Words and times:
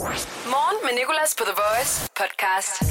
Morgen 0.00 0.76
med 0.82 0.90
Nicolas 0.98 1.34
på 1.38 1.44
The 1.44 1.54
Voice 1.62 2.10
podcast. 2.20 2.82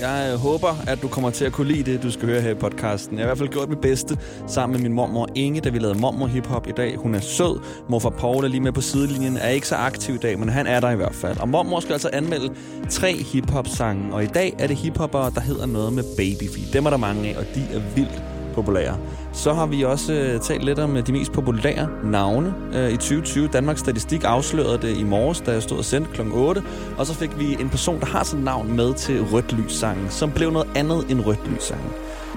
Jeg 0.00 0.30
øh, 0.32 0.38
håber, 0.38 0.74
at 0.86 1.02
du 1.02 1.08
kommer 1.08 1.30
til 1.30 1.44
at 1.44 1.52
kunne 1.52 1.72
lide 1.72 1.92
det, 1.92 2.02
du 2.02 2.10
skal 2.10 2.28
høre 2.28 2.40
her 2.40 2.50
i 2.50 2.54
podcasten. 2.54 3.18
Jeg 3.18 3.22
har 3.22 3.26
i 3.26 3.28
hvert 3.28 3.38
fald 3.38 3.48
gjort 3.48 3.68
mit 3.68 3.80
bedste 3.80 4.18
sammen 4.46 4.72
med 4.72 4.82
min 4.82 4.92
mormor 4.92 5.28
Inge, 5.34 5.60
da 5.60 5.68
vi 5.68 5.78
lavede 5.78 5.98
mormor 5.98 6.26
hiphop 6.26 6.66
i 6.68 6.72
dag. 6.72 6.96
Hun 6.96 7.14
er 7.14 7.20
sød. 7.20 7.60
Morfar 7.88 8.10
Paul 8.10 8.44
er 8.44 8.48
lige 8.48 8.60
med 8.60 8.72
på 8.72 8.80
sidelinjen. 8.80 9.36
Er 9.36 9.48
ikke 9.48 9.68
så 9.68 9.76
aktiv 9.76 10.14
i 10.14 10.18
dag, 10.18 10.38
men 10.38 10.48
han 10.48 10.66
er 10.66 10.80
der 10.80 10.90
i 10.90 10.96
hvert 10.96 11.14
fald. 11.14 11.40
Og 11.40 11.48
mormor 11.48 11.80
skal 11.80 11.92
altså 11.92 12.10
anmelde 12.12 12.54
tre 12.90 13.12
hiphop-sange. 13.12 14.14
Og 14.14 14.22
i 14.22 14.26
dag 14.26 14.54
er 14.58 14.66
det 14.66 14.76
hiphopper, 14.76 15.30
der 15.30 15.40
hedder 15.40 15.66
noget 15.66 15.92
med 15.92 16.04
babyfeet. 16.16 16.72
Dem 16.72 16.86
er 16.86 16.90
der 16.90 16.96
mange 16.96 17.28
af, 17.28 17.38
og 17.38 17.44
de 17.54 17.66
er 17.74 17.80
vildt 17.94 18.31
populære. 18.52 18.96
Så 19.32 19.52
har 19.52 19.66
vi 19.66 19.84
også 19.84 20.12
øh, 20.12 20.40
talt 20.40 20.64
lidt 20.64 20.78
om 20.78 20.96
øh, 20.96 21.06
de 21.06 21.12
mest 21.12 21.32
populære 21.32 21.88
navne 22.04 22.54
øh, 22.74 22.90
i 22.90 22.96
2020. 22.96 23.48
Danmarks 23.48 23.80
Statistik 23.80 24.24
afslørede 24.24 24.78
det 24.78 24.96
i 24.96 25.02
morges, 25.02 25.40
da 25.40 25.52
jeg 25.52 25.62
stod 25.62 25.78
og 25.78 25.84
sendte 25.84 26.10
kl. 26.12 26.20
8. 26.32 26.62
Og 26.98 27.06
så 27.06 27.14
fik 27.14 27.38
vi 27.38 27.56
en 27.60 27.68
person, 27.68 28.00
der 28.00 28.06
har 28.06 28.24
sådan 28.24 28.38
et 28.38 28.44
navn 28.44 28.76
med 28.76 28.94
til 28.94 29.22
Rødt 29.22 29.52
Lys-sangen, 29.52 30.10
som 30.10 30.30
blev 30.30 30.50
noget 30.50 30.68
andet 30.74 31.10
end 31.10 31.20
Rødt 31.20 31.50
Lys-sangen. 31.50 31.90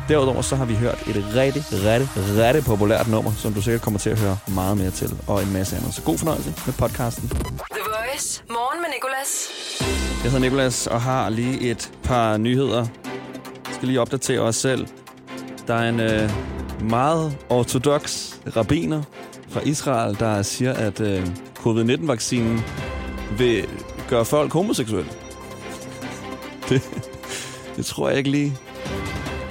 Derudover 0.10 0.42
så 0.42 0.56
har 0.56 0.66
vi 0.66 0.76
hørt 0.76 1.08
et 1.08 1.26
rigtig, 1.36 1.64
rigtig, 1.72 2.10
rigtig 2.38 2.64
populært 2.64 3.08
nummer, 3.08 3.32
som 3.32 3.54
du 3.54 3.62
sikkert 3.62 3.82
kommer 3.82 4.00
til 4.00 4.10
at 4.10 4.20
høre 4.20 4.38
meget 4.48 4.78
mere 4.78 4.92
til, 4.92 5.14
og 5.28 5.44
en 5.44 5.54
masse 5.54 5.76
andet. 5.76 5.94
Så 5.94 6.02
god 6.02 6.18
fornøjelse 6.18 6.54
med 6.66 6.74
podcasten. 6.74 7.30
The 7.30 7.84
Voice. 7.86 8.44
Morgen 8.50 8.82
med 8.82 8.90
Nicolas. 8.96 9.30
Jeg 10.24 10.32
hedder 10.32 10.46
Nikolas 10.50 10.88
og 10.88 11.02
har 11.02 11.30
lige 11.30 11.62
et 11.62 11.92
par 12.04 12.38
nyheder. 12.38 12.86
Jeg 13.68 13.74
skal 13.76 13.88
lige 13.88 14.02
opdatere 14.02 14.40
os 14.40 14.56
selv. 14.56 14.88
Der 15.68 15.74
er 15.74 15.90
en 15.90 16.00
øh, 16.00 16.30
meget 16.90 17.38
ortodox 17.50 18.34
rabiner 18.56 19.02
fra 19.50 19.62
Israel, 19.64 20.20
der 20.20 20.42
siger, 20.42 20.74
at 20.74 21.00
øh, 21.00 21.28
covid-19-vaccinen 21.56 22.62
vil 23.38 23.68
gøre 24.10 24.26
folk 24.26 24.54
homoseksuelle. 24.54 25.10
Det, 26.70 26.82
det 27.76 27.86
tror 27.86 28.10
jeg 28.10 28.18
ikke 28.18 28.32
lige. 28.32 28.58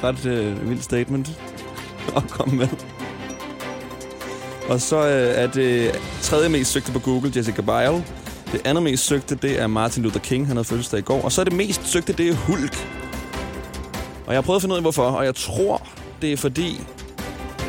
Ret 0.03 0.27
øh, 0.27 0.69
vildt 0.69 0.85
statement 0.85 1.41
at 2.17 2.23
komme 2.31 2.57
med. 2.57 2.69
Og 4.69 4.81
så 4.81 4.97
øh, 4.97 5.43
er 5.43 5.47
det 5.47 6.01
tredje 6.23 6.49
mest 6.49 6.73
søgte 6.73 6.93
på 6.93 6.99
Google, 6.99 7.33
Jessica 7.37 7.63
Biel. 7.63 8.05
Det 8.53 8.61
andet 8.65 8.83
mest 8.83 9.05
søgte, 9.05 9.35
det 9.35 9.61
er 9.61 9.67
Martin 9.67 10.03
Luther 10.03 10.21
King. 10.21 10.47
Han 10.47 10.57
havde 10.57 10.69
fødselsdag 10.69 10.99
i 10.99 11.03
går. 11.03 11.23
Og 11.23 11.33
så 11.33 11.41
er 11.41 11.45
det 11.45 11.53
mest 11.53 11.87
søgte, 11.87 12.13
det 12.13 12.29
er 12.29 12.35
Hulk. 12.35 12.89
Og 14.27 14.33
jeg 14.33 14.37
har 14.37 14.43
prøvet 14.43 14.57
at 14.57 14.63
finde 14.63 14.73
ud 14.73 14.77
af, 14.77 14.83
hvorfor. 14.83 15.03
Og 15.03 15.25
jeg 15.25 15.35
tror, 15.35 15.83
det 16.25 16.33
er 16.33 16.37
fordi, 16.37 16.81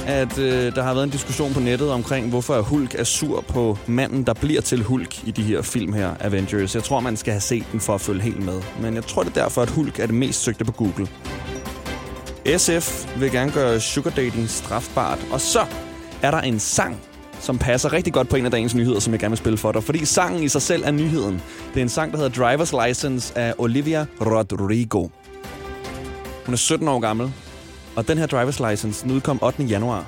at 0.07 0.37
øh, 0.37 0.75
der 0.75 0.83
har 0.83 0.93
været 0.93 1.03
en 1.03 1.09
diskussion 1.09 1.53
på 1.53 1.59
nettet 1.59 1.91
omkring, 1.91 2.29
hvorfor 2.29 2.61
Hulk 2.61 2.95
er 2.95 3.03
sur 3.03 3.41
på 3.41 3.77
manden, 3.87 4.23
der 4.23 4.33
bliver 4.33 4.61
til 4.61 4.83
Hulk 4.83 5.27
i 5.27 5.31
de 5.31 5.43
her 5.43 5.61
film 5.61 5.93
her, 5.93 6.15
Avengers. 6.19 6.75
Jeg 6.75 6.83
tror, 6.83 6.99
man 6.99 7.17
skal 7.17 7.33
have 7.33 7.41
set 7.41 7.65
den 7.71 7.79
for 7.79 7.95
at 7.95 8.01
følge 8.01 8.21
helt 8.21 8.45
med. 8.45 8.61
Men 8.81 8.95
jeg 8.95 9.03
tror, 9.03 9.23
det 9.23 9.37
er 9.37 9.41
derfor, 9.43 9.61
at 9.61 9.69
Hulk 9.69 9.99
er 9.99 10.05
det 10.05 10.15
mest 10.15 10.43
søgte 10.43 10.65
på 10.65 10.71
Google. 10.71 11.07
SF 12.57 13.19
vil 13.19 13.31
gerne 13.31 13.51
gøre 13.51 13.79
sugar 13.79 14.11
dating 14.11 14.49
strafbart. 14.49 15.19
Og 15.31 15.41
så 15.41 15.65
er 16.21 16.31
der 16.31 16.41
en 16.41 16.59
sang, 16.59 16.97
som 17.39 17.57
passer 17.57 17.93
rigtig 17.93 18.13
godt 18.13 18.29
på 18.29 18.35
en 18.35 18.45
af 18.45 18.51
dagens 18.51 18.75
nyheder, 18.75 18.99
som 18.99 19.13
jeg 19.13 19.19
gerne 19.19 19.31
vil 19.31 19.37
spille 19.37 19.57
for 19.57 19.71
dig. 19.71 19.83
Fordi 19.83 20.05
sangen 20.05 20.43
i 20.43 20.47
sig 20.47 20.61
selv 20.61 20.83
er 20.85 20.91
nyheden. 20.91 21.41
Det 21.73 21.77
er 21.77 21.81
en 21.81 21.89
sang, 21.89 22.11
der 22.11 22.17
hedder 22.17 22.55
Driver's 22.55 22.87
License 22.87 23.37
af 23.37 23.53
Olivia 23.57 24.05
Rodrigo. 24.21 25.07
Hun 26.45 26.53
er 26.53 26.57
17 26.57 26.87
år 26.87 26.99
gammel, 26.99 27.31
og 27.95 28.07
den 28.07 28.17
her 28.17 28.27
Driver's 28.27 28.69
License 28.69 29.03
den 29.03 29.11
udkom 29.11 29.43
8. 29.43 29.63
januar. 29.63 30.05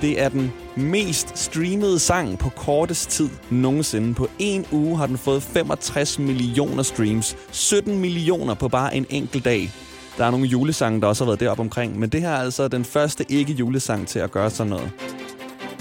Det 0.00 0.20
er 0.20 0.28
den 0.28 0.52
mest 0.76 1.38
streamede 1.38 1.98
sang 1.98 2.38
på 2.38 2.48
kortest 2.48 3.10
tid 3.10 3.28
nogensinde. 3.50 4.14
På 4.14 4.28
en 4.38 4.66
uge 4.72 4.96
har 4.96 5.06
den 5.06 5.18
fået 5.18 5.42
65 5.42 6.18
millioner 6.18 6.82
streams. 6.82 7.36
17 7.50 7.98
millioner 7.98 8.54
på 8.54 8.68
bare 8.68 8.96
en 8.96 9.06
enkelt 9.10 9.44
dag. 9.44 9.70
Der 10.18 10.24
er 10.24 10.30
nogle 10.30 10.46
julesange, 10.46 11.00
der 11.00 11.06
også 11.06 11.24
har 11.24 11.30
været 11.30 11.40
deroppe 11.40 11.60
omkring, 11.60 11.98
men 11.98 12.08
det 12.08 12.20
her 12.20 12.28
er 12.28 12.36
altså 12.36 12.68
den 12.68 12.84
første 12.84 13.24
ikke-julesang 13.28 14.08
til 14.08 14.18
at 14.18 14.30
gøre 14.30 14.50
sådan 14.50 14.70
noget. 14.70 14.90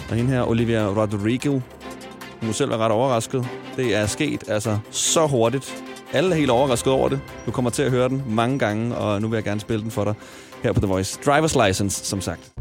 Og 0.10 0.16
hende 0.16 0.32
her, 0.32 0.50
Olivia 0.50 0.88
Rodrigo, 0.88 1.52
hun 1.52 1.62
må 2.48 2.54
selv 2.54 2.70
være 2.70 2.80
ret 2.80 2.92
overrasket. 2.92 3.48
Det 3.78 3.96
er 3.96 4.06
sket 4.06 4.44
altså 4.48 4.78
så 4.92 5.28
hurtigt. 5.28 5.84
Alle 6.14 6.32
er 6.32 6.36
helt 6.36 6.52
overrasket 6.52 6.94
over 6.94 7.10
det. 7.10 7.20
Du 7.46 7.52
kommer 7.52 7.72
til 7.72 7.84
at 7.84 7.92
høre 7.92 8.10
den 8.10 8.24
mange 8.28 8.60
gange, 8.60 8.96
og 8.96 9.22
nu 9.22 9.28
vil 9.28 9.38
jeg 9.38 9.44
gerne 9.44 9.62
spille 9.62 9.84
den 9.84 9.92
for 9.92 10.04
dig 10.04 10.14
her 10.64 10.74
på 10.74 10.80
The 10.80 10.88
Voice. 10.88 11.20
Driver's 11.20 11.68
License, 11.68 12.06
som 12.06 12.22
sagt. 12.22 12.52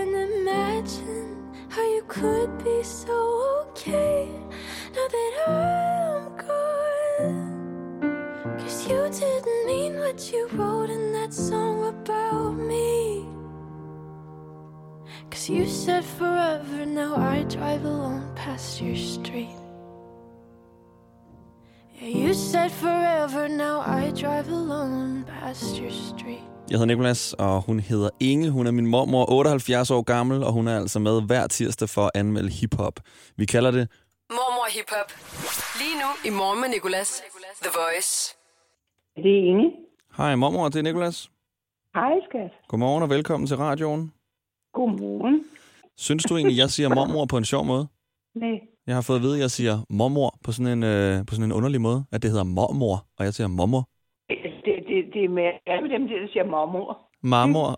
Can't 0.00 0.16
imagine 0.32 1.52
how 1.68 1.82
you 1.82 2.02
could 2.08 2.64
be 2.64 2.82
so 2.82 3.66
okay 3.68 4.28
now 4.94 5.06
that 5.14 5.32
I'm 5.46 6.36
gone. 6.36 7.38
Cause 8.58 8.88
you 8.88 9.08
didn't 9.10 9.66
mean 9.66 9.98
what 9.98 10.32
you 10.32 10.48
wrote 10.52 10.88
in 10.88 11.12
that 11.12 11.34
song 11.34 11.88
about 11.88 12.52
me. 12.52 13.26
Cause 15.30 15.50
you 15.50 15.66
said 15.66 16.04
forever, 16.04 16.86
now 16.86 17.16
I 17.16 17.42
drive 17.42 17.84
alone 17.84 18.34
past 18.34 18.80
your 18.80 18.96
street. 18.96 19.56
Yeah, 21.94 22.08
you 22.08 22.32
said 22.32 22.72
forever, 22.72 23.48
now 23.48 23.80
I 23.80 24.12
drive 24.12 24.48
alone 24.48 25.24
past 25.24 25.76
your 25.76 25.90
street. 25.90 26.40
Jeg 26.70 26.78
hedder 26.78 26.86
Nikolas, 26.94 27.34
og 27.38 27.62
hun 27.62 27.80
hedder 27.80 28.10
Inge. 28.20 28.50
Hun 28.50 28.66
er 28.66 28.70
min 28.70 28.86
mormor, 28.86 29.30
78 29.32 29.90
år 29.90 30.02
gammel, 30.02 30.42
og 30.42 30.52
hun 30.52 30.68
er 30.68 30.76
altså 30.80 30.98
med 30.98 31.22
hver 31.26 31.46
tirsdag 31.46 31.88
for 31.88 32.02
at 32.04 32.10
anmelde 32.14 32.50
hiphop. 32.50 33.00
Vi 33.36 33.44
kalder 33.44 33.70
det 33.70 33.88
Mormor 34.30 34.66
Hip 34.76 34.90
Hop. 34.90 35.10
Lige 35.80 35.96
nu 36.02 36.08
i 36.28 36.30
Morgen 36.38 36.60
med 36.60 36.68
Nicolas. 36.68 37.22
The 37.62 37.70
Voice. 37.80 38.36
Det 39.16 39.32
er 39.38 39.44
Inge. 39.50 39.70
Hej 40.16 40.34
mormor, 40.36 40.68
det 40.68 40.78
er 40.78 40.82
Nikolas. 40.82 41.30
Hej, 41.94 42.12
skat. 42.28 42.50
Godmorgen 42.68 43.02
og 43.02 43.10
velkommen 43.10 43.46
til 43.46 43.56
radioen. 43.56 44.12
Godmorgen. 44.74 45.44
Synes 45.96 46.24
du 46.24 46.36
egentlig, 46.36 46.58
jeg 46.58 46.70
siger 46.70 46.88
mormor 46.88 47.24
på 47.26 47.36
en 47.36 47.44
sjov 47.44 47.64
måde? 47.64 47.86
Nej, 48.34 48.60
Jeg 48.86 48.94
har 48.94 49.02
fået 49.02 49.16
at 49.16 49.22
vide, 49.22 49.34
at 49.34 49.40
jeg 49.40 49.50
siger 49.50 49.78
mormor 49.90 50.38
på 50.44 50.52
sådan 50.52 50.72
en, 50.78 50.82
øh, 50.82 51.26
på 51.26 51.34
sådan 51.34 51.44
en 51.44 51.52
underlig 51.52 51.80
måde. 51.80 52.04
At 52.12 52.22
det 52.22 52.30
hedder 52.30 52.44
mormor, 52.44 53.06
og 53.18 53.24
jeg 53.24 53.34
siger 53.34 53.48
mormor. 53.48 53.89
Det, 55.14 55.20
er 55.24 55.32
med, 55.38 55.48
hvad 55.66 55.78
med 55.84 55.90
dem, 55.94 56.02
der 56.08 56.28
siger 56.32 56.44
mormor. 56.54 56.90
Marmor. 57.32 57.68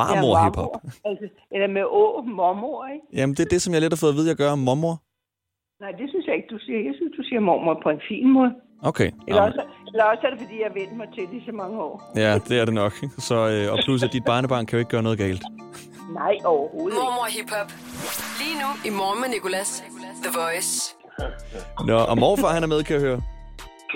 Marmor 0.00 0.34
Ja, 0.38 0.44
hiphop. 0.44 0.72
Altså, 1.08 1.26
eller 1.54 1.68
med 1.76 1.84
å, 2.00 2.02
mormor, 2.40 2.78
ikke? 2.94 3.06
Jamen, 3.18 3.34
det 3.36 3.42
er 3.46 3.50
det, 3.54 3.60
som 3.62 3.72
jeg 3.74 3.80
lidt 3.80 3.92
har 3.94 4.02
fået 4.04 4.14
at 4.14 4.18
vide, 4.18 4.28
at 4.30 4.32
jeg 4.34 4.40
gør. 4.44 4.54
Mormor. 4.68 4.94
Nej, 5.82 5.92
det 6.00 6.06
synes 6.12 6.24
jeg 6.26 6.34
ikke, 6.38 6.50
du 6.54 6.58
siger. 6.66 6.78
Jeg 6.88 6.94
synes, 6.98 7.12
du 7.18 7.22
siger 7.28 7.40
mormor 7.48 7.74
på 7.84 7.88
en 7.96 8.02
fin 8.08 8.26
måde. 8.36 8.52
Okay. 8.90 9.10
Eller, 9.28 9.42
også, 9.48 9.62
eller 9.90 10.04
også 10.12 10.22
er 10.26 10.30
det, 10.32 10.38
fordi 10.44 10.54
jeg 10.62 10.66
har 10.70 10.76
vendt 10.80 10.94
mig 11.00 11.08
til 11.14 11.24
det 11.30 11.36
i 11.42 11.44
så 11.46 11.52
mange 11.52 11.76
år. 11.88 11.94
Ja, 12.24 12.32
det 12.48 12.54
er 12.60 12.64
det 12.64 12.74
nok. 12.74 12.92
Så, 13.28 13.36
øh, 13.52 13.72
og 13.72 13.78
plus, 13.84 14.02
at 14.06 14.12
dit 14.12 14.24
barnebarn 14.30 14.66
kan 14.66 14.76
jo 14.76 14.80
ikke 14.82 14.90
gøre 14.90 15.02
noget 15.02 15.18
galt. 15.18 15.42
Nej, 16.20 16.34
overhovedet 16.44 16.94
ikke. 16.94 17.04
Mormor 17.04 17.26
Hip 17.36 17.50
Hop. 17.56 17.68
Lige 18.40 18.56
nu 18.62 18.68
i 18.88 18.90
Morgen 19.00 19.18
med 19.22 19.28
Nicolas. 19.34 19.70
The 20.24 20.32
Voice. 20.40 20.72
Nå, 21.86 21.96
og 22.10 22.18
morfar, 22.18 22.50
han 22.56 22.62
er 22.62 22.70
med, 22.74 22.80
kan 22.84 22.94
jeg 22.94 23.02
høre. 23.08 23.20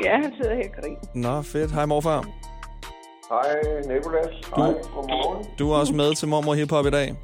Ja, 0.04 0.14
han 0.24 0.32
sidder 0.36 0.54
her 0.54 0.68
og 0.70 0.74
griner. 0.82 1.00
Nå, 1.24 1.42
fedt. 1.42 1.70
Hej, 1.72 1.86
morfar. 1.86 2.20
Hej, 3.32 3.54
Nicolas. 3.94 4.26
Hej, 4.56 4.72
godmorgen. 4.94 5.46
Du 5.58 5.70
er 5.70 5.76
også 5.76 5.94
med 5.94 6.14
til 6.14 6.28
Mormor 6.28 6.54
Hip 6.54 6.70
Hop 6.70 6.86
i 6.86 6.90
dag. 6.90 7.14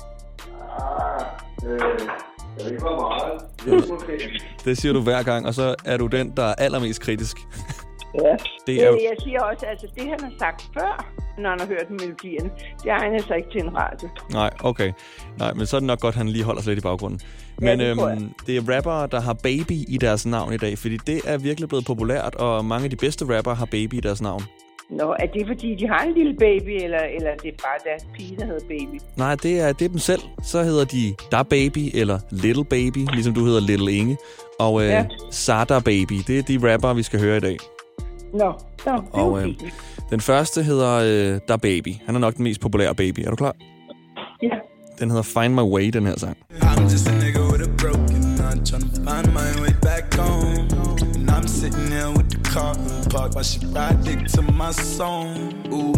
Ah, 0.79 1.25
øh, 1.67 1.81
Jeg 2.59 2.65
ved 2.65 2.71
ikke, 2.71 2.83
hvor 2.83 3.01
meget. 3.09 3.43
Det 3.65 3.73
er 3.73 3.93
måske. 3.95 4.41
Det 4.65 4.79
siger 4.79 4.93
du 4.93 5.01
hver 5.01 5.23
gang, 5.23 5.47
og 5.47 5.55
så 5.55 5.75
er 5.85 5.97
du 5.97 6.07
den, 6.07 6.33
der 6.37 6.43
er 6.43 6.55
allermest 6.55 7.01
kritisk. 7.03 7.37
Ja. 8.25 8.37
Det 8.67 8.83
er 8.83 8.87
jo- 8.87 8.93
Jeg 8.93 9.17
siger 9.25 9.43
også, 9.43 9.67
altså 9.67 9.87
det 9.95 10.03
han 10.09 10.21
har 10.21 10.33
sagt 10.39 10.63
før, 10.75 11.07
når 11.39 11.51
han 11.51 11.61
har 11.61 11.67
hørt 11.67 11.91
melodien, 11.91 12.51
det 12.83 12.91
egner 12.91 13.23
sig 13.23 13.37
ikke 13.37 13.51
til 13.51 13.61
en 13.61 13.77
radio. 13.77 14.09
Nej, 14.33 14.51
okay. 14.61 14.93
Nej, 15.39 15.53
men 15.55 15.67
så 15.67 15.77
er 15.77 15.81
det 15.81 15.87
nok 15.87 16.01
godt, 16.01 16.13
at 16.15 16.19
han 16.19 16.29
lige 16.29 16.45
holder 16.45 16.63
sig 16.63 16.71
lidt 16.75 16.79
i 16.85 16.87
baggrunden. 16.89 17.21
Ja, 17.61 17.65
Men 17.67 17.81
det 17.81 17.97
tror 17.99 18.09
jeg. 18.09 18.17
øhm, 18.17 18.33
det 18.47 18.57
er 18.57 18.77
rappere, 18.77 19.07
der 19.07 19.21
har 19.21 19.33
baby 19.43 19.85
i 19.89 19.99
deres 20.01 20.27
navn 20.27 20.53
i 20.53 20.57
dag, 20.57 20.79
fordi 20.79 20.97
det 20.97 21.21
er 21.27 21.39
virkelig 21.39 21.69
blevet 21.69 21.85
populært, 21.87 22.35
og 22.35 22.65
mange 22.65 22.85
af 22.85 22.91
de 22.91 22.97
bedste 22.97 23.37
rappere 23.37 23.55
har 23.55 23.67
baby 23.67 23.95
i 23.95 24.01
deres 24.01 24.23
navn. 24.23 24.43
Nå, 24.91 25.17
er 25.19 25.27
det 25.27 25.47
fordi, 25.47 25.75
de 25.75 25.89
har 25.89 26.03
en 26.03 26.15
lille 26.15 26.35
baby, 26.39 26.83
eller, 26.85 26.99
eller 27.17 27.31
det 27.43 27.49
er 27.49 27.57
bare 27.63 27.79
deres 27.85 28.07
pige, 28.15 28.37
der 28.39 28.45
hedder 28.47 28.67
baby? 28.69 29.01
Nej, 29.17 29.35
det 29.35 29.61
er, 29.61 29.73
det 29.73 29.85
er 29.85 29.89
dem 29.89 29.99
selv. 29.99 30.21
Så 30.43 30.63
hedder 30.63 30.85
de 30.85 31.15
Da 31.33 31.43
Baby 31.43 31.91
eller 31.95 32.19
Little 32.31 32.65
Baby, 32.65 32.99
ligesom 33.13 33.35
du 33.35 33.45
hedder 33.45 33.61
Little 33.61 33.93
Inge. 33.93 34.17
Og 34.59 34.83
øh, 34.83 34.89
Ja. 34.89 35.07
Sada 35.31 35.79
Baby, 35.79 36.15
det 36.27 36.39
er 36.39 36.43
de 36.43 36.73
rappere, 36.73 36.97
vi 36.97 37.03
skal 37.03 37.21
høre 37.21 37.37
i 37.37 37.41
dag. 37.41 37.57
Nå, 38.35 38.53
det 38.79 38.87
er 38.87 39.03
Og 39.13 39.43
øh, 39.43 39.49
den 40.11 40.21
første 40.21 40.63
hedder 40.63 40.95
øh, 41.35 41.41
Da 41.49 41.57
Baby. 41.57 41.95
Han 42.07 42.15
er 42.15 42.19
nok 42.19 42.35
den 42.37 42.45
mest 42.45 42.61
populære 42.61 42.95
baby. 42.95 43.21
Er 43.21 43.31
du 43.31 43.37
klar? 43.37 43.55
Ja. 44.43 44.57
Den 45.01 45.11
hedder 45.11 45.23
Find 45.23 45.55
My 45.55 45.61
Way, 45.75 45.89
den 45.89 46.07
her 46.07 46.19
sang. 46.19 46.37
I'm 46.53 46.83
just 46.83 47.09
a 47.09 47.13
nigga 47.13 47.41
with 47.53 47.63
a 47.69 47.71
broken 47.83 48.23
heart, 48.39 48.59
tryna 48.69 48.89
find 49.09 49.27
my 49.41 49.51
way 49.63 49.73
back 49.83 50.15
home. 50.15 50.69
And 51.17 51.31
I'm 51.31 51.47
sitting 51.47 51.87
the 51.95 52.18
car 52.55 52.75
parked 53.15 53.35
while 53.35 53.45
she 53.51 53.59
ride 53.77 53.99
dick 54.07 54.21
to 54.37 54.43
my 54.43 54.71
song. 54.99 55.29
Ooh, 55.77 55.95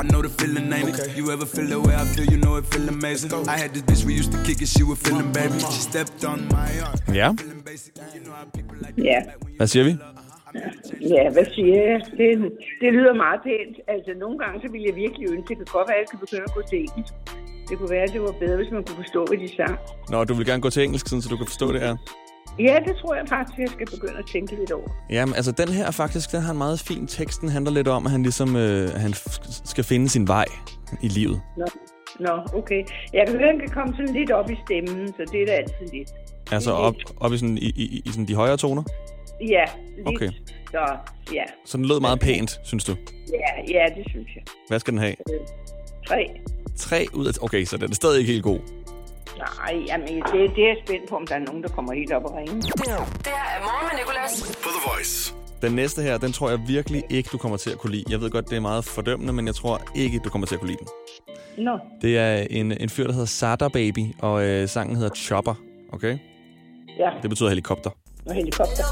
I 0.00 0.02
know 0.10 0.20
the 0.26 0.32
feeling, 0.38 0.72
ain't 0.72 0.88
it? 0.90 1.16
You 1.18 1.24
ever 1.36 1.46
feel 1.54 1.68
the 1.74 1.80
way 1.86 1.94
I 2.02 2.04
feel? 2.14 2.26
You 2.32 2.38
know 2.44 2.56
it 2.60 2.66
feel 2.72 2.88
amazing. 2.88 3.30
I 3.54 3.56
had 3.62 3.70
this 3.74 3.82
bitch 3.88 4.04
we 4.08 4.12
used 4.22 4.32
to 4.36 4.38
kick 4.46 4.58
it, 4.64 4.68
she 4.68 4.82
was 4.90 4.98
feeling 5.06 5.30
baby. 5.32 5.58
She 5.74 5.80
stepped 5.90 6.24
on 6.32 6.38
my 6.56 6.70
arm. 6.86 7.14
Ja, 7.20 7.28
Feeling 7.42 7.62
basic, 7.70 7.92
you 8.14 8.20
know 8.24 8.34
how 8.38 8.44
people 8.58 8.76
like 8.84 8.94
Ja, 9.10 9.20
hvad 9.58 9.66
siger 9.66 9.84
vi? 9.84 9.94
ja 11.14 11.30
hvad 11.34 11.44
siger 11.54 11.76
jeg? 11.88 12.00
Det, 12.18 12.30
det 12.80 12.88
lyder 12.92 13.14
meget 13.24 13.40
pænt. 13.48 13.76
Altså, 13.94 14.10
nogle 14.24 14.38
gange 14.42 14.56
så 14.62 14.68
ville 14.72 14.86
jeg 14.90 14.96
virkelig 15.04 15.24
ønske, 15.34 15.54
det 15.60 15.68
godt 15.76 15.88
være, 15.88 15.96
at 15.96 16.02
jeg 16.04 16.10
kan 16.12 16.18
begynde 16.24 16.42
at 16.50 16.54
gå 16.54 16.62
til 16.70 16.78
engelsk. 16.86 17.12
Det 17.68 17.74
kunne 17.78 17.90
være, 17.96 18.02
at 18.08 18.12
det 18.12 18.20
var 18.28 18.34
bedre, 18.42 18.56
hvis 18.56 18.70
man 18.76 18.82
kunne 18.86 18.98
forstå, 19.04 19.20
hvad 19.28 19.38
de 19.44 19.48
sang. 19.56 19.74
Nå, 20.12 20.24
du 20.24 20.34
vil 20.34 20.46
gerne 20.50 20.62
gå 20.66 20.70
til 20.70 20.80
engelsk, 20.84 21.08
sådan, 21.08 21.22
så 21.22 21.28
du 21.28 21.36
kan 21.36 21.46
forstå 21.46 21.66
det 21.72 21.80
her. 21.80 21.88
Ja, 21.88 21.94
det 22.58 22.96
tror 23.00 23.14
jeg 23.14 23.24
faktisk, 23.28 23.58
jeg 23.58 23.68
skal 23.68 23.86
begynde 23.86 24.18
at 24.18 24.24
tænke 24.32 24.56
lidt 24.56 24.72
over. 24.72 24.88
Jamen, 25.10 25.34
altså 25.34 25.52
den 25.52 25.68
her 25.68 25.90
faktisk, 25.90 26.32
den 26.32 26.40
har 26.40 26.52
en 26.52 26.58
meget 26.58 26.80
fin 26.80 27.06
tekst. 27.06 27.40
Den 27.40 27.48
handler 27.48 27.72
lidt 27.72 27.88
om, 27.88 28.06
at 28.06 28.12
han 28.12 28.22
ligesom 28.22 28.56
øh, 28.56 28.90
han 28.90 29.14
skal 29.64 29.84
finde 29.84 30.08
sin 30.08 30.28
vej 30.28 30.44
i 31.02 31.08
livet. 31.08 31.40
Nå, 31.56 31.66
Nå 32.20 32.32
okay. 32.54 32.84
Jeg 33.12 33.26
kan 33.26 33.36
høre, 33.38 33.48
at 33.48 33.54
han 33.54 33.60
kan 33.60 33.68
komme 33.68 33.94
sådan 33.96 34.14
lidt 34.14 34.30
op 34.30 34.50
i 34.50 34.56
stemmen, 34.66 35.08
så 35.08 35.24
det 35.32 35.42
er 35.42 35.46
da 35.46 35.52
altid 35.52 35.86
lidt. 35.92 36.10
Altså 36.52 36.72
op, 36.72 36.94
op 37.16 37.32
i, 37.32 37.38
sådan, 37.38 37.58
i, 37.58 37.72
i, 37.76 38.02
i 38.04 38.08
sådan 38.08 38.24
de 38.24 38.34
højere 38.34 38.56
toner. 38.56 38.82
Ja, 39.48 39.64
lidt. 39.96 40.08
Okay. 40.08 40.30
Så, 40.70 40.96
ja. 41.34 41.44
Så 41.64 41.76
den 41.76 41.86
lød 41.86 42.00
meget 42.00 42.20
pænt, 42.20 42.60
synes 42.64 42.84
du. 42.84 42.92
Ja, 43.32 43.78
ja, 43.78 43.84
det 43.96 44.04
synes 44.10 44.28
jeg. 44.34 44.42
Hvad 44.68 44.80
skal 44.80 44.92
den 44.92 45.00
have? 45.00 45.14
Tre. 46.06 46.30
Tre 46.76 47.06
ud 47.14 47.26
af... 47.26 47.32
Okay, 47.42 47.64
så 47.64 47.76
den 47.76 47.90
er 47.90 47.94
stadig 47.94 48.18
ikke 48.20 48.32
helt 48.32 48.44
god. 48.44 48.58
Nej, 49.38 49.84
jamen, 49.86 50.08
det, 50.08 50.32
det 50.56 50.64
er 50.64 50.68
jeg 50.68 50.76
spændt 50.86 51.08
på, 51.10 51.16
om 51.16 51.26
der 51.26 51.34
er 51.34 51.38
nogen, 51.38 51.62
der 51.62 51.68
kommer 51.68 51.92
helt 51.94 52.12
op 52.12 52.24
og 52.24 52.34
ringe. 52.36 52.62
Det 52.62 52.72
her 52.88 52.94
er 53.56 53.60
morgen 53.62 53.86
med 53.92 53.98
Nicolas. 54.00 54.56
På 54.62 54.68
The 54.68 54.90
Voice. 54.90 55.34
Den 55.62 55.72
næste 55.72 56.02
her, 56.02 56.18
den 56.18 56.32
tror 56.32 56.50
jeg 56.50 56.58
virkelig 56.68 57.04
ikke, 57.10 57.28
du 57.32 57.38
kommer 57.38 57.56
til 57.58 57.70
at 57.70 57.78
kunne 57.78 57.92
lide. 57.92 58.04
Jeg 58.10 58.20
ved 58.20 58.30
godt, 58.30 58.50
det 58.50 58.56
er 58.56 58.60
meget 58.60 58.84
fordømmende, 58.84 59.32
men 59.32 59.46
jeg 59.46 59.54
tror 59.54 59.80
ikke, 59.94 60.18
du 60.24 60.28
kommer 60.30 60.46
til 60.46 60.54
at 60.54 60.60
kunne 60.60 60.70
lide 60.70 60.78
den. 60.78 61.64
Nå, 61.64 61.78
Det 62.02 62.18
er 62.18 62.46
en, 62.50 62.72
en 62.80 62.88
fyr, 62.88 63.04
der 63.06 63.12
hedder 63.12 63.26
Sada 63.26 63.68
Baby, 63.68 64.14
og 64.18 64.44
øh, 64.44 64.68
sangen 64.68 64.96
hedder 64.96 65.14
Chopper. 65.14 65.54
Okay? 65.92 66.18
ja, 66.98 67.10
Det 67.22 67.30
betyder 67.30 67.48
helikopter. 67.48 67.90
og 68.26 68.34
helikopter. 68.34 68.84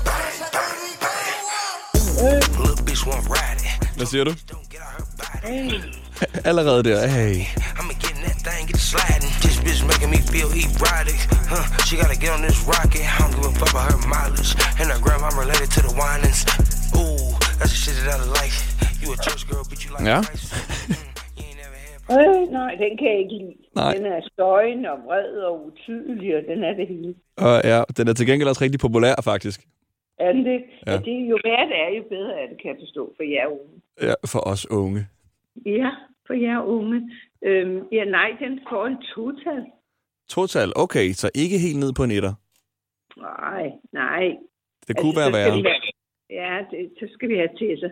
Hvad 3.96 4.06
siger 4.06 4.24
du? 4.24 4.30
Don't 4.30 4.70
get 4.70 4.80
out 4.98 5.06
her 5.42 5.70
body. 5.72 6.44
Allerede 6.44 6.82
der. 6.84 7.06
Hey. 7.06 7.36
Bitch 9.74 9.86
making 9.90 10.10
me 10.14 10.18
feel 10.34 10.50
erotic. 10.54 11.18
Huh, 11.50 11.66
she 11.86 11.96
gotta 11.96 12.14
get 12.14 12.30
on 12.36 12.42
this 12.46 12.58
rocket. 12.62 13.02
I 13.02 13.18
don't 13.22 13.34
give 13.34 13.46
a 13.50 13.54
fuck 13.58 13.70
about 13.74 13.90
her 13.90 13.98
mileage. 14.14 14.50
And 14.78 14.86
her 14.94 15.00
grandma 15.04 15.28
related 15.42 15.68
to 15.76 15.80
the 15.86 15.92
whinings. 15.98 16.40
Ooh, 16.94 17.34
that's 17.58 17.72
the 17.74 17.80
shit 17.82 17.94
that 18.06 18.20
I 18.22 18.26
like. 18.38 18.54
You 19.02 19.08
a 19.14 19.18
church 19.26 19.42
girl, 19.50 19.64
but 19.70 19.78
you 19.82 19.90
like 19.94 20.06
Ja. 20.06 20.22
Christ. 20.22 20.54
Mm, 20.88 21.10
Øh, 22.16 22.40
nej, 22.58 22.70
den 22.82 22.92
kan 22.98 23.06
jeg 23.12 23.18
ikke 23.24 23.36
lide. 23.42 23.56
Nej. 23.74 23.92
Den 23.96 24.06
er 24.06 24.20
støjende 24.32 24.86
og 24.94 24.98
vred 25.06 25.28
og 25.48 25.54
utydelig, 25.66 26.36
og 26.36 26.42
den 26.50 26.64
er 26.64 26.72
det 26.74 26.86
hele. 26.88 27.14
Og 27.36 27.54
ja, 27.64 27.82
den 27.96 28.08
er 28.08 28.12
til 28.12 28.26
gengæld 28.26 28.48
også 28.48 28.64
rigtig 28.64 28.80
populær, 28.80 29.14
faktisk. 29.24 29.60
Er 30.18 30.32
den 30.32 30.44
det? 30.46 30.60
Ja. 30.86 30.92
Ja. 30.92 30.98
det 30.98 31.16
jo 31.32 31.36
værre 31.44 31.66
det 31.72 31.78
er, 31.86 31.90
jo 31.98 32.02
bedre 32.14 32.32
er 32.42 32.46
det, 32.50 32.56
kan 32.62 32.68
jeg 32.72 32.76
forstå, 32.84 33.12
for 33.16 33.22
jer 33.34 33.46
unge. 33.46 33.74
Ja, 34.08 34.14
for 34.32 34.40
os 34.52 34.70
unge. 34.70 35.06
Ja, 35.66 35.90
for 36.26 36.34
jer 36.34 36.60
unge. 36.76 36.98
Øhm, 37.44 37.78
ja, 37.92 38.04
nej, 38.04 38.28
den 38.40 38.60
får 38.70 38.86
en 38.86 38.96
total. 39.14 39.62
Total, 40.28 40.72
okay, 40.76 41.12
så 41.12 41.30
ikke 41.34 41.58
helt 41.58 41.78
ned 41.78 41.92
på 41.92 42.04
en 42.04 42.10
etter. 42.10 42.34
Nej, 43.16 43.64
nej. 43.92 44.24
Det 44.88 44.96
kunne 44.96 45.08
Altså, 45.08 45.20
være 45.20 45.32
værre. 45.32 45.56
vi 45.56 45.62
have- 45.62 45.92
Ja, 46.30 46.58
det, 46.70 46.90
så 46.98 47.04
skal 47.14 47.28
vi 47.28 47.34
have 47.34 47.48
til 47.58 47.78
sig. 47.82 47.90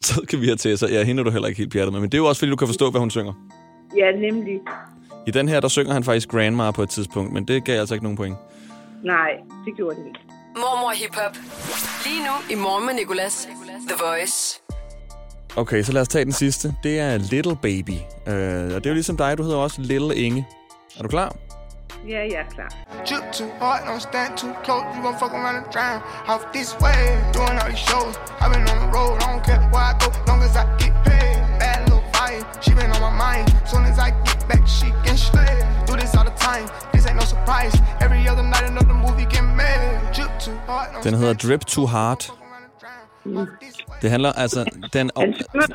Så 0.00 0.26
kan 0.30 0.40
vi 0.40 0.46
have 0.46 0.56
til 0.56 0.78
sig. 0.78 0.88
Ja, 0.90 1.02
hende 1.04 1.20
er 1.20 1.24
du 1.24 1.30
heller 1.30 1.48
ikke 1.48 1.58
helt 1.58 1.72
pjattet 1.72 1.92
med. 1.92 2.00
Men 2.00 2.10
det 2.10 2.16
er 2.18 2.22
jo 2.22 2.28
også, 2.28 2.40
fordi 2.40 2.50
du 2.50 2.56
kan 2.56 2.68
forstå, 2.68 2.90
hvad 2.90 3.00
hun 3.00 3.10
synger. 3.10 3.34
Ja, 3.96 4.12
nemlig. 4.12 4.60
I 5.26 5.30
den 5.30 5.48
her, 5.48 5.60
der 5.60 5.68
synger 5.68 5.92
han 5.92 6.04
faktisk 6.04 6.28
Grandma 6.28 6.70
på 6.70 6.82
et 6.82 6.90
tidspunkt, 6.90 7.32
men 7.32 7.48
det 7.48 7.64
gav 7.64 7.80
altså 7.80 7.94
ikke 7.94 8.04
nogen 8.04 8.16
point. 8.16 8.36
Nej, 9.04 9.30
det 9.66 9.76
gjorde 9.76 9.96
det 9.96 10.06
ikke. 10.06 10.20
Mormor 10.62 10.92
Hip 11.02 11.14
Hop. 11.20 11.34
Lige 12.06 12.22
nu 12.28 12.34
i 12.54 12.56
morgen 12.64 12.86
med 12.86 12.94
Nicolas. 12.94 13.48
The 13.90 13.96
Voice. 14.06 14.62
Okay, 15.56 15.82
så 15.82 15.92
lad 15.92 16.02
os 16.02 16.08
tage 16.08 16.24
den 16.24 16.32
sidste. 16.32 16.74
Det 16.82 16.98
er 16.98 17.18
Little 17.18 17.56
Baby. 17.56 17.98
Øh, 18.26 18.74
og 18.74 18.78
det 18.80 18.86
er 18.86 18.90
jo 18.90 18.94
ligesom 18.94 19.16
dig, 19.16 19.38
du 19.38 19.42
hedder 19.42 19.56
også 19.56 19.80
Little 19.80 20.16
Inge. 20.16 20.46
Er 20.98 21.02
du 21.02 21.08
klar? 21.08 21.36
Ja, 22.08 22.20
jeg 22.32 22.40
er 22.46 22.50
klar. 22.56 22.70
Drip 23.08 23.32
too 23.32 23.48
hard, 23.60 23.80
don't 23.88 24.00
stand 24.10 24.32
too 24.36 24.52
close. 24.64 24.84
You 24.94 25.02
gon' 25.06 25.18
fuck 25.22 25.32
around 25.38 25.56
and 25.60 25.68
drown. 25.74 25.98
Off 26.32 26.42
this 26.56 26.70
way, 26.84 27.00
doing 27.36 27.56
all 27.60 27.68
these 27.72 27.84
shows. 27.90 28.14
i 28.42 28.44
been 28.52 28.64
on 28.72 28.78
the 28.84 28.90
road, 28.98 29.14
I 29.22 29.26
don't 29.32 29.44
care 29.48 29.60
where 29.72 29.86
I 29.90 29.94
go, 30.02 30.08
long 30.28 30.40
as 30.48 30.54
I 30.62 30.64
get 30.82 30.94
paid. 31.08 31.36
Bad 31.60 31.78
little 31.86 32.04
vibe, 32.16 32.44
she 32.62 32.70
been 32.80 32.90
on 32.96 33.02
my 33.08 33.14
mind. 33.26 33.46
Soon 33.70 33.84
as 33.90 33.98
I 34.06 34.10
get 34.26 34.40
back, 34.50 34.64
she 34.78 34.88
can 35.04 35.16
slay. 35.28 35.54
Do 35.86 35.92
this 36.00 36.12
all 36.18 36.26
the 36.30 36.36
time, 36.48 36.66
this 36.92 37.04
ain't 37.08 37.18
no 37.22 37.26
surprise. 37.34 37.74
Every 38.04 38.22
other 38.30 38.46
night, 38.54 38.66
another 38.72 38.96
movie 39.04 39.26
get 39.34 39.46
made. 39.62 39.94
Drip 40.16 40.32
too 40.44 40.56
hard, 40.68 40.86
Den 41.04 41.14
hedder 41.14 41.34
stand 41.34 41.38
Drip 41.44 41.62
Too 41.72 41.86
Hard. 41.86 42.22
Det 44.02 44.10
handler 44.10 44.32
altså... 44.32 44.60
Den, 44.92 45.10
Han 45.16 45.34
synger, 45.34 45.66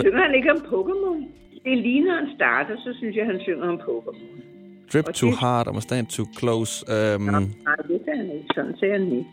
synger 0.00 0.22
han 0.26 0.34
ikke 0.34 0.50
om 0.50 0.56
Pokémon? 0.72 1.18
Det 1.64 1.78
ligner 1.78 2.18
en 2.18 2.28
starter, 2.36 2.76
så 2.76 2.94
synes 2.98 3.16
jeg, 3.16 3.26
han 3.26 3.38
synger 3.40 3.68
om 3.68 3.80
Pokémon. 3.88 4.40
Drip 4.92 5.04
Too 5.14 5.30
Hard, 5.30 5.66
og 5.66 5.82
stand 5.82 6.06
too 6.06 6.26
close. 6.38 6.84
Øhm, 6.94 7.22
Nej, 7.22 7.76
det 7.88 8.00
sagde 8.04 8.18
han 8.18 8.30
ikke. 8.36 8.46
Sådan 8.54 8.74
sagde 8.80 8.92
han 8.98 9.12
ikke. 9.12 9.26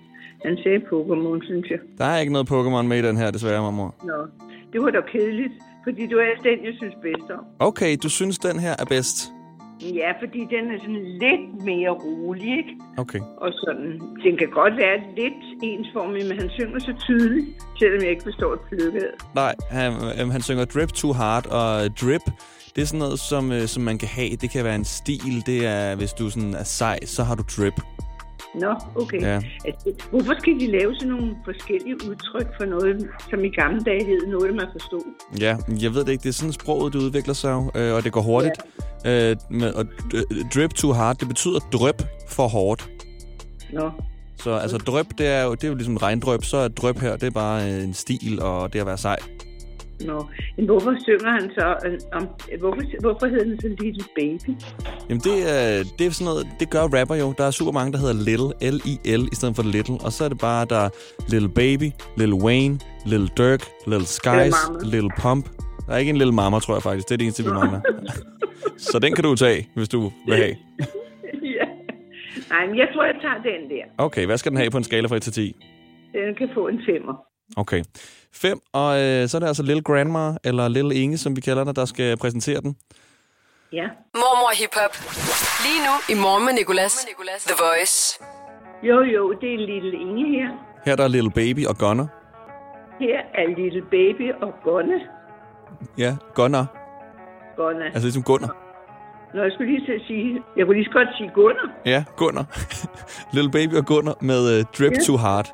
Han 0.45 0.57
sagde 0.63 0.77
Pokémon, 0.77 1.45
synes 1.45 1.69
jeg. 1.69 1.79
der 1.97 2.05
er 2.05 2.17
ikke 2.19 2.33
noget 2.33 2.51
Pokémon 2.51 2.81
med 2.87 2.97
i 2.97 3.07
den 3.07 3.17
her, 3.17 3.31
desværre, 3.31 3.61
mormor. 3.61 3.95
Nå, 4.03 4.13
det 4.73 4.81
var 4.83 4.89
da 4.91 5.01
kedeligt, 5.11 5.53
fordi 5.83 6.01
det 6.07 6.15
var 6.17 6.23
den, 6.43 6.65
jeg 6.65 6.73
synes 6.77 6.93
bedst 7.01 7.31
om. 7.31 7.45
Okay, 7.59 7.97
du 8.03 8.09
synes, 8.09 8.39
den 8.39 8.59
her 8.59 8.75
er 8.79 8.85
bedst. 8.85 9.17
Ja, 9.81 10.11
fordi 10.21 10.39
den 10.39 10.71
er 10.71 10.79
sådan 10.79 11.03
lidt 11.23 11.63
mere 11.65 11.89
rolig, 11.89 12.57
ikke? 12.57 12.73
Okay. 12.97 13.19
Og 13.37 13.51
sådan, 13.53 14.01
den 14.23 14.37
kan 14.37 14.49
godt 14.49 14.77
være 14.77 14.97
lidt 15.17 15.63
ensformig, 15.63 16.27
men 16.27 16.39
han 16.39 16.49
synger 16.49 16.79
så 16.79 16.93
tydeligt, 16.99 17.45
selvom 17.79 18.01
jeg 18.01 18.09
ikke 18.09 18.23
forstår 18.23 18.53
et 18.53 18.59
plukket. 18.69 19.07
Nej, 19.35 19.55
han, 19.71 19.91
øhm, 20.19 20.29
han 20.29 20.41
synger 20.41 20.65
Drip 20.65 20.89
Too 20.89 21.13
Hard, 21.13 21.45
og 21.45 21.97
drip, 22.01 22.21
det 22.75 22.81
er 22.81 22.85
sådan 22.85 22.99
noget, 22.99 23.19
som, 23.19 23.51
øh, 23.51 23.67
som 23.67 23.83
man 23.83 23.97
kan 23.97 24.07
have. 24.07 24.35
Det 24.35 24.49
kan 24.51 24.63
være 24.63 24.75
en 24.75 24.85
stil. 24.85 25.45
Det 25.45 25.65
er, 25.65 25.95
hvis 25.95 26.13
du 26.13 26.29
sådan 26.29 26.53
er 26.53 26.63
sej, 26.63 26.99
så 27.05 27.23
har 27.23 27.35
du 27.35 27.43
drip. 27.57 27.81
Nå, 28.55 28.75
okay. 28.95 29.21
Ja. 29.21 29.41
Altså, 29.65 29.91
hvorfor 30.09 30.33
skal 30.39 30.59
de 30.59 30.67
lave 30.71 30.95
sådan 30.95 31.07
nogle 31.07 31.35
forskellige 31.45 31.95
udtryk 32.09 32.47
for 32.59 32.65
noget, 32.65 33.09
som 33.29 33.43
i 33.45 33.49
gamle 33.49 33.79
dage 33.81 34.05
hed 34.05 34.27
noget, 34.27 34.55
man 34.55 34.65
forstod? 34.71 35.01
Ja, 35.39 35.57
jeg 35.81 35.93
ved 35.93 36.05
det 36.05 36.11
ikke. 36.11 36.21
Det 36.23 36.29
er 36.29 36.33
sådan 36.33 36.53
sproget, 36.53 36.93
det 36.93 36.99
udvikler 36.99 37.33
sig 37.33 37.55
øh, 37.75 37.93
og 37.93 38.03
det 38.03 38.11
går 38.11 38.21
hurtigt. 38.21 38.53
Ja. 39.05 39.29
Øh, 39.31 39.35
med, 39.49 39.73
og 39.73 39.85
d- 40.13 40.49
drip 40.55 40.73
too 40.73 40.93
hard, 40.93 41.17
det 41.17 41.27
betyder 41.27 41.59
drøb 41.59 41.95
for 42.29 42.47
hårdt. 42.47 42.89
Nå, 43.73 43.91
Så 44.37 44.51
altså 44.51 44.77
drøb, 44.77 45.05
det 45.17 45.27
er 45.27 45.43
jo, 45.43 45.51
det 45.55 45.63
er 45.63 45.67
jo 45.67 45.75
ligesom 45.75 45.97
regndrøb, 45.97 46.43
så 46.43 46.57
er 46.57 46.67
drøb 46.67 46.97
her, 46.99 47.15
det 47.15 47.23
er 47.23 47.31
bare 47.31 47.71
øh, 47.71 47.83
en 47.83 47.93
stil, 47.93 48.41
og 48.41 48.73
det 48.73 48.79
at 48.79 48.85
være 48.85 48.97
sej. 48.97 49.17
Nå. 50.05 50.27
Men 50.57 50.65
hvorfor 50.65 50.95
synger 51.03 51.31
han 51.31 51.51
så 51.57 51.75
øh, 51.85 51.99
om... 52.13 52.27
Hvorfor, 52.59 53.01
hvorfor 53.01 53.25
hedder 53.27 53.43
den 53.43 53.61
så 53.61 53.67
Little 53.67 54.05
Baby? 54.15 54.51
Jamen 55.09 55.21
det 55.27 55.37
er, 55.55 55.83
det 55.97 56.07
er 56.07 56.11
sådan 56.11 56.25
noget, 56.31 56.47
det 56.59 56.69
gør 56.69 56.83
rapper 56.99 57.15
jo. 57.15 57.33
Der 57.37 57.43
er 57.43 57.51
super 57.51 57.71
mange, 57.71 57.91
der 57.93 57.99
hedder 58.03 58.13
Little, 58.13 58.51
L-I-L, 58.75 59.23
i 59.31 59.35
stedet 59.35 59.55
for 59.55 59.63
Little. 59.63 59.97
Og 60.05 60.11
så 60.11 60.23
er 60.25 60.29
det 60.29 60.39
bare, 60.39 60.65
der 60.65 60.81
er 60.87 60.89
Little 61.29 61.49
Baby, 61.49 61.89
Little 62.17 62.43
Wayne, 62.45 62.79
Little 63.05 63.29
Dirk, 63.37 63.61
Little 63.87 64.07
Skies, 64.07 64.55
Mama. 64.69 64.79
Little 64.93 65.13
Pump. 65.21 65.45
Der 65.85 65.93
er 65.93 65.97
ikke 65.97 66.09
en 66.09 66.17
Little 66.17 66.35
Mama, 66.35 66.59
tror 66.59 66.73
jeg 66.75 66.83
faktisk. 66.83 67.07
Det 67.07 67.13
er 67.13 67.17
det 67.17 67.25
eneste, 67.25 67.43
vi 67.43 67.49
mangler. 67.49 67.81
så 68.91 68.99
den 68.99 69.15
kan 69.15 69.23
du 69.23 69.35
tage, 69.35 69.69
hvis 69.75 69.89
du 69.89 70.11
vil 70.27 70.35
have. 70.35 70.55
ja. 71.57 71.65
Nej, 72.49 72.65
men 72.67 72.77
jeg 72.77 72.87
tror, 72.93 73.03
jeg 73.05 73.15
tager 73.21 73.39
den 73.51 73.69
der. 73.69 73.83
Okay, 73.97 74.25
hvad 74.25 74.37
skal 74.37 74.51
den 74.51 74.57
have 74.57 74.71
på 74.71 74.77
en 74.77 74.83
skala 74.83 75.07
fra 75.07 75.15
1 75.15 75.21
til 75.21 75.33
10? 75.33 75.55
Den 76.13 76.35
kan 76.35 76.49
få 76.53 76.67
en 76.67 76.81
femmer. 76.89 77.13
Okay. 77.57 77.83
5, 78.33 78.59
og 78.73 78.99
øh, 79.01 79.27
så 79.27 79.37
er 79.37 79.39
det 79.39 79.47
altså 79.47 79.63
Lille 79.63 79.81
Grandma, 79.83 80.37
eller 80.43 80.67
Lille 80.67 80.95
Inge, 80.95 81.17
som 81.17 81.35
vi 81.35 81.41
kalder 81.41 81.63
det, 81.63 81.75
der 81.75 81.85
skal 81.85 82.17
præsentere 82.17 82.61
den. 82.61 82.75
Ja. 83.73 83.87
Mormor 84.13 84.51
Hip 84.59 84.73
Hop. 84.81 84.93
Lige 85.65 85.79
nu 85.87 85.93
i 86.13 86.15
morgen 86.25 86.45
med 86.45 86.53
Nicolas. 86.53 86.93
The 87.47 87.55
Voice. 87.65 88.19
Jo, 88.83 89.01
jo, 89.15 89.33
det 89.41 89.53
er 89.53 89.57
Lille 89.57 89.93
Inge 89.97 90.25
her. 90.39 90.49
Her 90.85 90.95
der 90.95 91.03
er 91.03 91.07
Little 91.07 91.31
Baby 91.31 91.65
og 91.65 91.77
Gunner. 91.77 92.07
Her 92.99 93.19
er 93.41 93.47
Lille 93.57 93.81
Baby 93.81 94.33
og 94.41 94.53
Gunne. 94.63 94.99
Ja, 95.97 96.15
Gunner. 96.35 96.65
Gunne. 97.55 97.85
Altså 97.85 98.01
ligesom 98.01 98.23
Gunnar. 98.23 98.53
Nå, 99.33 99.41
jeg 99.43 99.51
skulle 99.53 99.71
lige 99.71 99.85
til 99.85 99.91
at 99.93 100.01
sige... 100.07 100.41
Jeg 100.57 100.65
kunne 100.65 100.77
lige 100.77 100.85
så 100.85 100.91
godt 100.91 101.07
sige 101.17 101.31
Gunner 101.33 101.67
Ja, 101.85 102.03
Gunnar. 102.17 102.45
Little 103.33 103.51
Baby 103.57 103.73
og 103.81 103.85
Gunnar 103.85 104.15
med 104.21 104.41
uh, 104.59 104.65
Drip 104.77 104.91
Ja. 104.91 104.99
Too 105.05 105.17
Hard. 105.17 105.47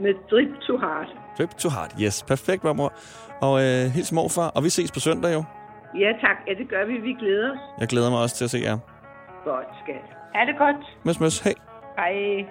med 0.00 0.14
Drip 0.30 0.48
to 0.66 0.78
Heart. 0.78 1.08
Drip 1.38 1.50
Too 1.50 1.70
Hard, 1.70 1.90
yes. 2.00 2.22
Perfekt, 2.28 2.64
mormor. 2.64 2.92
Og 3.40 3.62
øh, 3.64 3.90
hils 3.90 4.12
morfar, 4.12 4.48
og 4.48 4.64
vi 4.64 4.70
ses 4.70 4.92
på 4.92 5.00
søndag 5.00 5.34
jo. 5.34 5.44
Ja, 5.98 6.10
tak. 6.20 6.36
Ja, 6.48 6.52
det 6.60 6.68
gør 6.68 6.86
vi. 6.86 6.92
Vi 7.08 7.12
glæder 7.12 7.52
os. 7.52 7.58
Jeg 7.80 7.88
glæder 7.88 8.10
mig 8.10 8.18
også 8.20 8.36
til 8.36 8.44
at 8.44 8.50
se 8.50 8.58
jer. 8.58 8.78
Godt, 9.44 9.66
skat. 9.82 10.04
Er 10.34 10.44
det 10.44 10.54
godt? 10.58 10.76
Møs, 11.04 11.20
møs. 11.20 11.38
Hej. 11.40 11.54
Hej. 11.96 12.46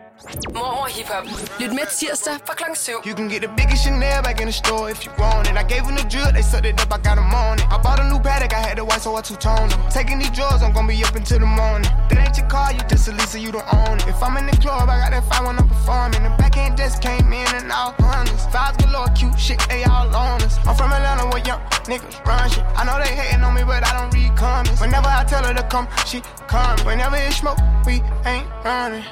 Mormor 0.53 0.87
Hip 0.87 1.07
Hop. 1.07 1.25
Lyt 1.59 1.73
med 1.73 1.87
tirsdag 1.89 2.37
fra 2.45 2.53
klokken 2.55 2.75
7. 2.75 2.91
You 3.05 3.15
can 3.15 3.29
get 3.29 3.41
the 3.41 3.51
biggest 3.57 3.83
Chanel 3.83 4.23
back 4.23 4.41
in 4.41 4.47
the 4.47 4.53
store 4.53 4.91
if 4.91 5.05
you 5.05 5.11
want 5.21 5.47
it. 5.49 5.55
I 5.61 5.63
gave 5.73 5.83
them 5.87 5.95
the 6.01 6.07
drill, 6.13 6.31
they 6.33 6.41
sucked 6.51 6.65
it 6.65 6.81
up, 6.81 6.89
I 6.97 6.99
got 7.07 7.15
them 7.21 7.33
on 7.43 7.55
it. 7.61 7.65
I 7.75 7.77
bought 7.85 7.99
a 8.03 8.05
new 8.11 8.19
paddock, 8.27 8.53
I 8.59 8.61
had 8.67 8.77
the 8.79 8.85
white, 8.89 9.01
so 9.05 9.15
I 9.19 9.21
two-tone 9.21 9.69
them. 9.69 9.79
Taking 9.97 10.17
these 10.21 10.33
drugs, 10.37 10.61
I'm 10.65 10.73
gonna 10.73 10.87
be 10.87 10.97
up 11.07 11.15
until 11.19 11.39
the 11.45 11.51
morning. 11.61 11.91
That 12.09 12.17
ain't 12.23 12.37
your 12.39 12.47
car, 12.47 12.73
you 12.75 12.81
just 12.91 13.07
a 13.09 13.11
Lisa, 13.11 13.37
you 13.45 13.51
don't 13.51 13.69
own 13.79 13.95
it. 14.01 14.07
If 14.13 14.23
I'm 14.25 14.35
in 14.39 14.45
the 14.51 14.57
club, 14.63 14.89
I 14.89 14.95
got 15.03 15.11
that 15.15 15.23
fine 15.29 15.43
when 15.47 15.55
I'm 15.61 15.69
performing. 15.73 16.23
The 16.25 16.31
backhand 16.41 16.77
just 16.81 16.97
came 17.07 17.29
in 17.41 17.49
and 17.59 17.71
all 17.71 17.93
honest. 18.01 18.49
Fives 18.53 18.77
galore, 18.81 19.11
cute 19.19 19.37
shit, 19.45 19.59
they 19.69 19.83
all 19.83 20.09
on 20.25 20.41
us. 20.41 20.55
I'm 20.67 20.75
from 20.79 20.89
Atlanta 20.97 21.25
where 21.31 21.43
young 21.49 21.61
niggas 21.91 22.17
run 22.25 22.49
shit. 22.49 22.65
I 22.79 22.81
know 22.87 22.97
they 23.03 23.13
hating 23.21 23.43
on 23.47 23.53
me, 23.53 23.63
but 23.71 23.81
I 23.89 23.91
don't 23.97 24.11
read 24.17 24.31
comments. 24.35 24.81
Whenever 24.81 25.11
I 25.19 25.23
tell 25.31 25.43
her 25.47 25.53
to 25.53 25.65
come, 25.73 25.87
she 26.09 26.17
come. 26.47 26.77
Whenever 26.89 27.17
it's 27.27 27.37
smoke, 27.37 27.59
we 27.85 28.01
ain't 28.25 28.47
running. 28.65 29.05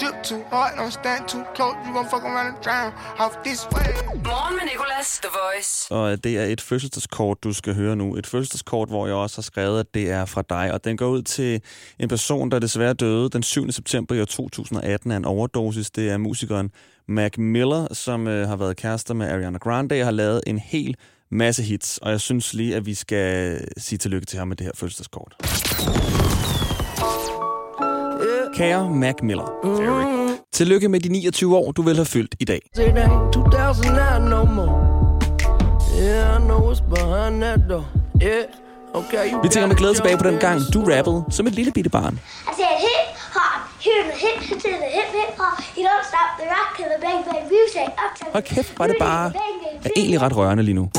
Drip 0.00 0.22
too 0.22 0.42
hard, 0.50 0.72
don't 0.78 0.90
stand 0.90 1.28
too 1.28 1.44
close. 1.54 1.76
You 1.86 1.92
gon' 1.92 2.04
fuck 2.04 2.24
around 2.24 2.46
and 2.46 2.56
drown 2.64 2.92
off 3.18 3.34
this 3.44 3.60
way. 3.72 3.90
Morgen 4.24 4.54
med 4.58 4.64
Nicolas. 4.72 5.20
The 5.22 5.30
Voice. 5.42 5.94
Og 5.94 6.24
det 6.24 6.38
er 6.38 6.44
et 6.44 6.60
fødselsdagskort, 6.60 7.44
du 7.44 7.52
skal 7.52 7.74
høre 7.74 7.96
nu. 7.96 8.16
Et 8.16 8.26
fødselsdagskort, 8.26 8.88
hvor 8.88 9.06
jeg 9.06 9.14
også 9.14 9.36
har 9.36 9.42
skrevet, 9.42 9.80
at 9.80 9.86
det 9.94 10.10
er 10.10 10.24
fra 10.24 10.42
dig. 10.48 10.72
Og 10.72 10.84
den 10.84 10.96
går 10.96 11.08
ud 11.08 11.22
til 11.22 11.60
en 11.98 12.08
person, 12.08 12.50
der 12.50 12.58
desværre 12.58 12.94
døde 12.94 13.30
den 13.30 13.42
7. 13.42 13.70
september 13.72 14.14
i 14.14 14.20
år 14.20 14.24
2018 14.24 15.10
af 15.10 15.16
en 15.16 15.24
overdosis. 15.24 15.90
Det 15.90 16.10
er 16.10 16.16
musikeren 16.16 16.70
Mac 17.08 17.32
Miller, 17.38 17.94
som 17.94 18.28
øh, 18.28 18.48
har 18.48 18.56
været 18.56 18.76
kærester 18.76 19.14
med 19.14 19.28
Ariana 19.28 19.58
Grande 19.58 20.00
og 20.00 20.06
har 20.06 20.10
lavet 20.10 20.40
en 20.46 20.58
hel 20.58 20.96
masse 21.30 21.62
hits. 21.62 21.98
Og 21.98 22.10
jeg 22.10 22.20
synes 22.20 22.54
lige, 22.54 22.76
at 22.76 22.86
vi 22.86 22.94
skal 22.94 23.60
sige 23.76 23.98
tillykke 23.98 24.26
til 24.26 24.38
ham 24.38 24.48
med 24.48 24.56
det 24.56 24.64
her 24.66 24.72
fødselsdagskort. 24.74 25.34
Kære 28.54 28.90
Mac 28.90 29.14
Miller. 29.22 29.48
Tillykke 30.52 30.88
med 30.88 31.00
de 31.00 31.08
29 31.08 31.56
år, 31.56 31.72
du 31.72 31.82
vil 31.82 31.94
have 31.96 32.06
fyldt 32.06 32.34
i 32.40 32.44
dag. 32.44 32.60
It 32.76 32.80
ain't 32.80 33.32
2009 33.32 34.28
no 34.30 34.44
more. 34.44 34.74
Yeah, 36.00 36.36
I 36.36 36.44
know 36.44 36.60
what's 36.68 36.80
behind 36.94 37.40
that 37.42 37.60
door. 37.70 37.84
Okay, 38.94 39.32
you 39.32 39.42
Vi 39.42 39.48
tænker 39.48 39.66
med 39.66 39.76
glæde 39.76 39.94
tilbage 39.94 40.16
på 40.18 40.24
den 40.24 40.38
gang, 40.38 40.60
du 40.74 40.80
rappede 40.84 41.24
som 41.30 41.46
et 41.46 41.52
lille 41.52 41.72
bitte 41.72 41.90
barn. 41.90 42.20
Altså, 42.48 42.62
said 42.62 42.76
hip 42.86 43.08
hop, 43.36 43.60
hip 43.80 44.06
hip 44.22 44.62
hip 44.96 45.10
hip 45.18 45.30
hop. 45.38 45.58
You 45.78 45.84
don't 45.90 46.06
stop 46.12 46.30
the 46.40 46.46
rock 46.54 46.68
to 46.78 46.82
the 46.92 46.98
bang 47.04 47.24
bang 47.24 47.44
music. 47.54 47.86
Up 48.04 48.12
to 48.18 48.24
Hold 48.32 48.44
kæft, 48.44 48.78
var 48.78 48.86
det 48.86 48.96
bare 49.00 49.32
er 49.84 49.90
egentlig 49.96 50.22
ret 50.22 50.36
rørende 50.36 50.62
lige 50.62 50.74
nu. 50.74 50.90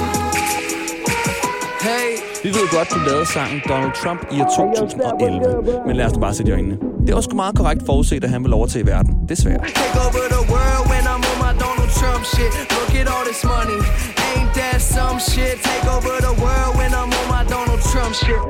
Hey, 1.82 2.13
vi 2.44 2.50
ved 2.50 2.78
godt, 2.78 2.88
du 2.94 3.00
lavede 3.10 3.26
sangen 3.26 3.62
Donald 3.70 3.92
Trump 4.04 4.22
i 4.32 4.42
år 4.42 4.50
2011, 4.58 5.84
men 5.88 5.96
lad 5.96 6.06
os 6.06 6.18
bare 6.22 6.34
sætte 6.34 6.50
i 6.52 6.54
øjnene. 6.54 6.78
Det 7.08 7.16
var 7.16 7.22
sgu 7.22 7.36
meget 7.36 7.56
korrekt 7.56 7.86
forudset, 7.86 8.24
at 8.24 8.30
han 8.30 8.44
vil 8.44 8.54
overtage 8.54 8.86
verden. 8.86 9.14
Desværre. 9.30 9.60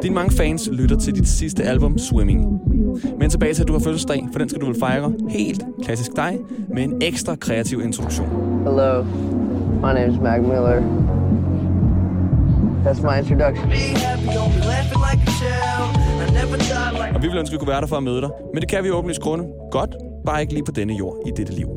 Dine 0.04 0.16
mange 0.16 0.38
fans 0.38 0.70
lytter 0.72 0.98
til 0.98 1.16
dit 1.16 1.28
sidste 1.28 1.64
album, 1.64 1.98
Swimming. 1.98 2.60
Men 3.20 3.30
tilbage 3.30 3.54
til, 3.54 3.62
at 3.62 3.68
du 3.68 3.74
har 3.74 3.80
fødselsdag, 3.80 4.28
for 4.32 4.40
den 4.40 4.50
skal 4.50 4.62
du 4.62 4.66
vel 4.66 4.80
fejre 4.80 5.14
helt 5.30 5.64
klassisk 5.84 6.12
dig, 6.16 6.40
med 6.76 6.84
en 6.84 7.02
ekstra 7.02 7.36
kreativ 7.36 7.82
introduktion. 7.82 8.28
Hello, 8.66 9.04
my 9.84 9.94
name's 10.00 10.22
Mac 10.24 10.40
Miller. 10.42 11.23
That's 12.86 13.02
my 13.02 13.18
introduction. 13.18 13.72
Og 17.16 17.22
vi 17.22 17.28
ville 17.28 17.40
ønske, 17.40 17.54
at 17.54 17.54
vi 17.54 17.58
kunne 17.58 17.68
være 17.68 17.82
der 17.82 17.88
for 17.88 17.98
at 17.98 18.04
møde 18.04 18.22
dig. 18.22 18.30
Men 18.54 18.62
det 18.62 18.70
kan 18.70 18.84
vi 18.84 18.92
åbenlyst 18.92 19.22
grunde. 19.22 19.46
Godt, 19.72 19.90
bare 20.26 20.42
ikke 20.42 20.54
lige 20.54 20.64
på 20.66 20.72
denne 20.72 20.94
jord 20.94 21.18
i 21.28 21.32
dette 21.38 21.54
liv. 21.54 21.68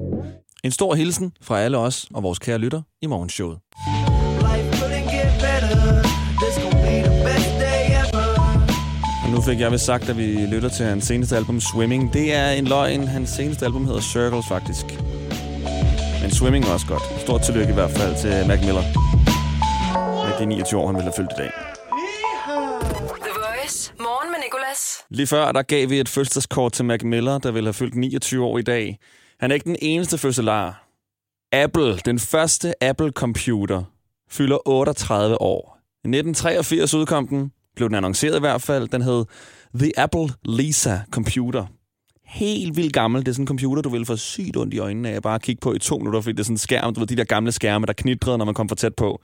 En 0.64 0.70
stor 0.70 0.94
hilsen 0.94 1.32
fra 1.42 1.60
alle 1.60 1.78
os 1.78 2.06
og 2.14 2.22
vores 2.22 2.38
kære 2.38 2.58
lytter 2.58 2.82
i 3.02 3.06
morgenshowet. 3.06 3.58
Og 9.24 9.30
nu 9.30 9.40
fik 9.40 9.60
jeg 9.60 9.72
vist 9.72 9.84
sagt, 9.84 10.08
at 10.08 10.18
vi 10.18 10.46
lytter 10.46 10.68
til 10.68 10.86
hans 10.86 11.04
seneste 11.04 11.36
album, 11.36 11.60
Swimming. 11.60 12.12
Det 12.12 12.34
er 12.34 12.50
en 12.50 12.64
løgn. 12.64 13.08
Hans 13.08 13.30
seneste 13.30 13.64
album 13.64 13.84
hedder 13.86 14.00
Circles, 14.00 14.46
faktisk. 14.48 14.86
Men 16.22 16.30
Swimming 16.30 16.64
er 16.64 16.72
også 16.72 16.86
godt. 16.86 17.02
Stort 17.20 17.42
tillykke 17.42 17.70
i 17.70 17.74
hvert 17.74 17.90
fald 17.90 18.16
til 18.16 18.48
Mac 18.48 18.60
Miller. 18.60 18.82
Med 20.40 20.46
de 20.46 20.54
29 20.54 20.80
år, 20.80 20.86
han 20.86 20.94
ville 20.94 21.04
have 21.04 21.12
fyldt 21.16 21.32
i 21.32 21.34
dag. 21.38 21.50
The 23.20 23.32
Voice. 23.34 23.92
Morgen 23.98 24.30
med 24.30 24.38
Nicolas. 24.44 25.04
Lige 25.10 25.26
før, 25.26 25.52
der 25.52 25.62
gav 25.62 25.90
vi 25.90 26.00
et 26.00 26.08
fødselsdagskort 26.08 26.72
til 26.72 26.84
Mac 26.84 27.02
Miller, 27.02 27.38
der 27.38 27.50
ville 27.50 27.66
have 27.66 27.74
fyldt 27.74 27.94
29 27.94 28.44
år 28.44 28.58
i 28.58 28.62
dag. 28.62 28.98
Han 29.40 29.50
er 29.50 29.54
ikke 29.54 29.64
den 29.64 29.76
eneste 29.82 30.18
fødselar. 30.18 30.88
Apple, 31.52 31.98
den 31.98 32.18
første 32.18 32.84
Apple-computer, 32.84 33.82
fylder 34.30 34.68
38 34.68 35.42
år. 35.42 35.78
I 36.04 36.08
1983 36.08 36.94
udkom 36.94 37.28
den, 37.28 37.52
blev 37.76 37.88
den 37.88 37.96
annonceret 37.96 38.36
i 38.36 38.40
hvert 38.40 38.62
fald. 38.62 38.88
Den 38.88 39.02
hed 39.02 39.24
The 39.74 39.98
Apple 39.98 40.28
Lisa 40.44 40.98
Computer. 41.10 41.66
Helt 42.24 42.76
vildt 42.76 42.92
gammel. 42.92 43.20
Det 43.20 43.28
er 43.28 43.32
sådan 43.32 43.42
en 43.42 43.48
computer, 43.48 43.82
du 43.82 43.88
vil 43.88 44.06
få 44.06 44.16
sygt 44.16 44.56
ondt 44.56 44.74
i 44.74 44.78
øjnene 44.78 45.10
af 45.10 45.22
bare 45.22 45.38
kigge 45.38 45.60
på 45.60 45.74
i 45.74 45.78
to 45.78 45.98
minutter, 45.98 46.20
fordi 46.20 46.32
det 46.32 46.40
er 46.40 46.44
sådan 46.44 46.54
en 46.54 46.58
skærm, 46.58 46.94
du 46.94 47.00
ved, 47.00 47.06
de 47.06 47.16
der 47.16 47.24
gamle 47.24 47.52
skærme, 47.52 47.86
der 47.86 47.92
knitrede, 47.92 48.38
når 48.38 48.44
man 48.44 48.54
kom 48.54 48.68
for 48.68 48.76
tæt 48.76 48.94
på. 48.94 49.20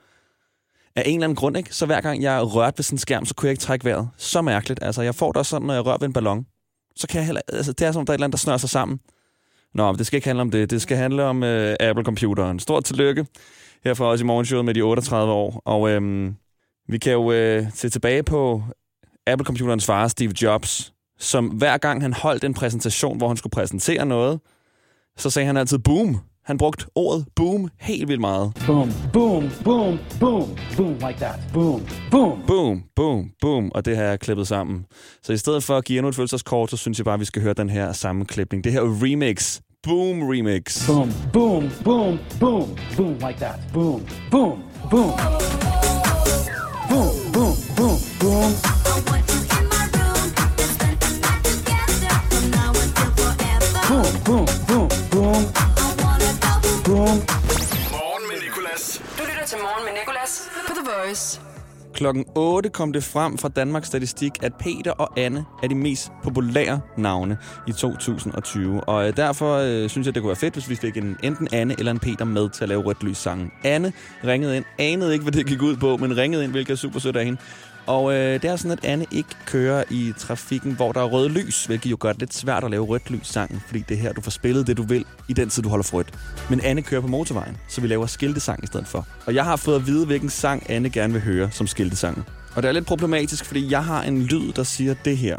Af 0.96 1.02
en 1.06 1.14
eller 1.14 1.24
anden 1.24 1.36
grund, 1.36 1.56
ikke? 1.56 1.74
Så 1.74 1.86
hver 1.86 2.00
gang 2.00 2.22
jeg 2.22 2.54
rørte 2.54 2.78
ved 2.78 2.82
sådan 2.82 2.94
en 2.94 2.98
skærm, 2.98 3.24
så 3.24 3.34
kunne 3.34 3.46
jeg 3.46 3.52
ikke 3.52 3.60
trække 3.60 3.84
vejret. 3.84 4.08
Så 4.16 4.42
mærkeligt. 4.42 4.82
Altså, 4.82 5.02
jeg 5.02 5.14
får 5.14 5.32
det 5.32 5.36
også 5.36 5.50
sådan, 5.50 5.66
når 5.66 5.74
jeg 5.74 5.86
rører 5.86 5.98
ved 5.98 6.06
en 6.06 6.12
ballon. 6.12 6.46
Så 6.96 7.06
kan 7.08 7.18
jeg 7.18 7.26
heller... 7.26 7.40
Altså, 7.48 7.72
det 7.72 7.86
er 7.86 7.92
som, 7.92 8.00
om 8.00 8.06
der 8.06 8.12
er 8.12 8.14
et 8.14 8.16
eller 8.16 8.24
andet, 8.24 8.32
der 8.32 8.38
snører 8.38 8.58
sig 8.58 8.70
sammen. 8.70 9.00
Nå, 9.74 9.92
men 9.92 9.98
det 9.98 10.06
skal 10.06 10.16
ikke 10.16 10.28
handle 10.28 10.42
om 10.42 10.50
det. 10.50 10.70
Det 10.70 10.82
skal 10.82 10.96
handle 10.96 11.24
om 11.24 11.42
øh, 11.42 11.76
Apple-computeren. 11.80 12.58
Stort 12.58 12.84
tillykke 12.84 13.26
her 13.84 13.94
for 13.94 14.06
os 14.06 14.20
i 14.20 14.24
morgenshowet 14.24 14.64
med 14.64 14.74
de 14.74 14.80
38 14.82 15.32
år. 15.32 15.62
Og 15.64 15.90
øhm, 15.90 16.34
vi 16.88 16.98
kan 16.98 17.12
jo 17.12 17.32
øh, 17.32 17.66
se 17.74 17.88
tilbage 17.88 18.22
på 18.22 18.62
Apple-computerens 19.26 19.86
far, 19.86 20.08
Steve 20.08 20.32
Jobs, 20.42 20.92
som 21.18 21.46
hver 21.46 21.78
gang 21.78 22.02
han 22.02 22.12
holdt 22.12 22.44
en 22.44 22.54
præsentation, 22.54 23.16
hvor 23.16 23.28
han 23.28 23.36
skulle 23.36 23.50
præsentere 23.50 24.06
noget, 24.06 24.40
så 25.16 25.30
sagde 25.30 25.46
han 25.46 25.56
altid 25.56 25.78
boom. 25.78 26.20
Han 26.44 26.58
brugte 26.58 26.86
ordet 26.94 27.26
boom 27.34 27.68
helt 27.78 28.08
vildt 28.08 28.20
meget. 28.20 28.52
Boom, 28.66 28.90
boom, 29.12 29.50
boom, 29.64 29.98
boom, 30.20 30.48
boom, 30.76 30.92
like 30.92 31.18
that. 31.18 31.40
Boom, 31.52 31.86
boom. 32.10 32.42
Boom, 32.46 32.82
boom, 32.96 33.30
boom, 33.40 33.72
og 33.74 33.84
det 33.84 33.96
har 33.96 34.04
jeg 34.04 34.20
klippet 34.20 34.48
sammen. 34.48 34.86
Så 35.22 35.32
i 35.32 35.36
stedet 35.36 35.64
for 35.64 35.76
at 35.76 35.84
give 35.84 35.98
endnu 35.98 36.08
et 36.08 36.14
følelseskort, 36.14 36.70
så 36.70 36.76
synes 36.76 36.98
jeg 36.98 37.04
bare, 37.04 37.14
at 37.14 37.20
vi 37.20 37.24
skal 37.24 37.42
høre 37.42 37.54
den 37.54 37.70
her 37.70 37.92
sammenklipning. 37.92 38.64
Det 38.64 38.72
her 38.72 38.80
remix. 38.80 39.60
Boom 39.82 40.22
remix. 40.22 40.86
Boom, 40.86 41.10
boom, 41.32 41.70
boom, 41.84 42.18
boom, 42.40 42.68
boom, 42.96 43.12
like 43.12 43.38
that. 43.38 43.60
Boom, 43.72 44.06
boom, 44.30 44.58
boom. 44.90 45.10
Boom, 46.88 47.32
boom, 47.32 47.54
boom, 47.76 47.98
boom. 48.20 48.52
Boom, 53.88 54.24
boom, 54.24 54.46
boom, 54.68 54.88
boom. 55.10 55.71
Boom. 56.84 56.98
Morgen 56.98 58.24
med 58.30 58.38
Nicolas. 58.46 59.02
Du 59.18 59.22
lytter 59.30 59.46
til 59.46 59.58
Morgen 59.58 59.84
med 59.84 59.92
Nicolas 60.00 60.50
på 60.68 60.72
The 60.74 60.84
Voice. 60.90 61.40
Klokken 61.94 62.24
8 62.34 62.68
kom 62.68 62.92
det 62.92 63.04
frem 63.04 63.38
fra 63.38 63.48
Danmarks 63.48 63.88
Statistik, 63.88 64.32
at 64.42 64.52
Peter 64.54 64.90
og 64.90 65.18
Anne 65.18 65.44
er 65.62 65.68
de 65.68 65.74
mest 65.74 66.12
populære 66.24 66.80
navne 66.96 67.38
i 67.68 67.72
2020. 67.72 68.80
Og 68.84 69.08
øh, 69.08 69.16
derfor 69.16 69.56
øh, 69.56 69.88
synes 69.88 70.06
jeg, 70.06 70.14
det 70.14 70.22
kunne 70.22 70.28
være 70.28 70.36
fedt, 70.36 70.54
hvis 70.54 70.68
vi 70.70 70.76
fik 70.76 70.96
en, 70.96 71.16
enten 71.22 71.48
Anne 71.52 71.74
eller 71.78 71.92
en 71.92 71.98
Peter 71.98 72.24
med 72.24 72.48
til 72.50 72.62
at 72.64 72.68
lave 72.68 72.82
rødt 72.82 73.02
lys 73.02 73.18
sangen. 73.18 73.50
Anne 73.64 73.92
ringede 74.24 74.56
ind, 74.56 74.64
anede 74.78 75.12
ikke, 75.12 75.22
hvad 75.22 75.32
det 75.32 75.46
gik 75.46 75.62
ud 75.62 75.76
på, 75.76 75.96
men 75.96 76.16
ringede 76.16 76.44
ind, 76.44 76.52
hvilket 76.52 76.72
er 76.72 76.76
super 76.76 76.98
sødt 77.00 77.16
af 77.16 77.24
hende. 77.24 77.40
Og 77.86 78.12
øh, 78.12 78.42
det 78.42 78.44
er 78.44 78.56
sådan, 78.56 78.70
at 78.70 78.84
Anne 78.84 79.06
ikke 79.10 79.28
kører 79.46 79.84
i 79.90 80.12
trafikken, 80.18 80.72
hvor 80.72 80.92
der 80.92 81.00
er 81.00 81.04
røde 81.04 81.28
lys, 81.28 81.64
hvilket 81.64 81.90
jo 81.90 81.96
gør 82.00 82.12
det 82.12 82.20
lidt 82.20 82.34
svært 82.34 82.64
at 82.64 82.70
lave 82.70 82.84
rødt 82.84 83.10
lys 83.10 83.26
sangen, 83.26 83.62
fordi 83.66 83.80
det 83.88 83.96
er 83.96 84.00
her, 84.00 84.12
du 84.12 84.20
får 84.20 84.30
spillet 84.30 84.66
det, 84.66 84.76
du 84.76 84.82
vil, 84.82 85.04
i 85.28 85.32
den 85.32 85.50
tid, 85.50 85.62
du 85.62 85.68
holder 85.68 85.82
for 85.82 85.96
rødt. 85.96 86.14
Men 86.50 86.60
Anne 86.60 86.82
kører 86.82 87.00
på 87.00 87.06
motorvejen, 87.06 87.56
så 87.68 87.80
vi 87.80 87.86
laver 87.86 88.06
skiltesang 88.06 88.64
i 88.64 88.66
stedet 88.66 88.86
for. 88.86 89.06
Og 89.26 89.34
jeg 89.34 89.44
har 89.44 89.56
fået 89.56 89.76
at 89.76 89.86
vide, 89.86 90.06
hvilken 90.06 90.30
sang 90.30 90.70
Anne 90.70 90.90
gerne 90.90 91.12
vil 91.12 91.22
høre 91.22 91.50
som 91.50 91.66
skiltesang. 91.66 92.24
Og 92.56 92.62
det 92.62 92.68
er 92.68 92.72
lidt 92.72 92.86
problematisk, 92.86 93.44
fordi 93.44 93.70
jeg 93.70 93.84
har 93.84 94.02
en 94.02 94.22
lyd, 94.22 94.52
der 94.52 94.62
siger 94.62 94.94
det 95.04 95.18
her. 95.18 95.36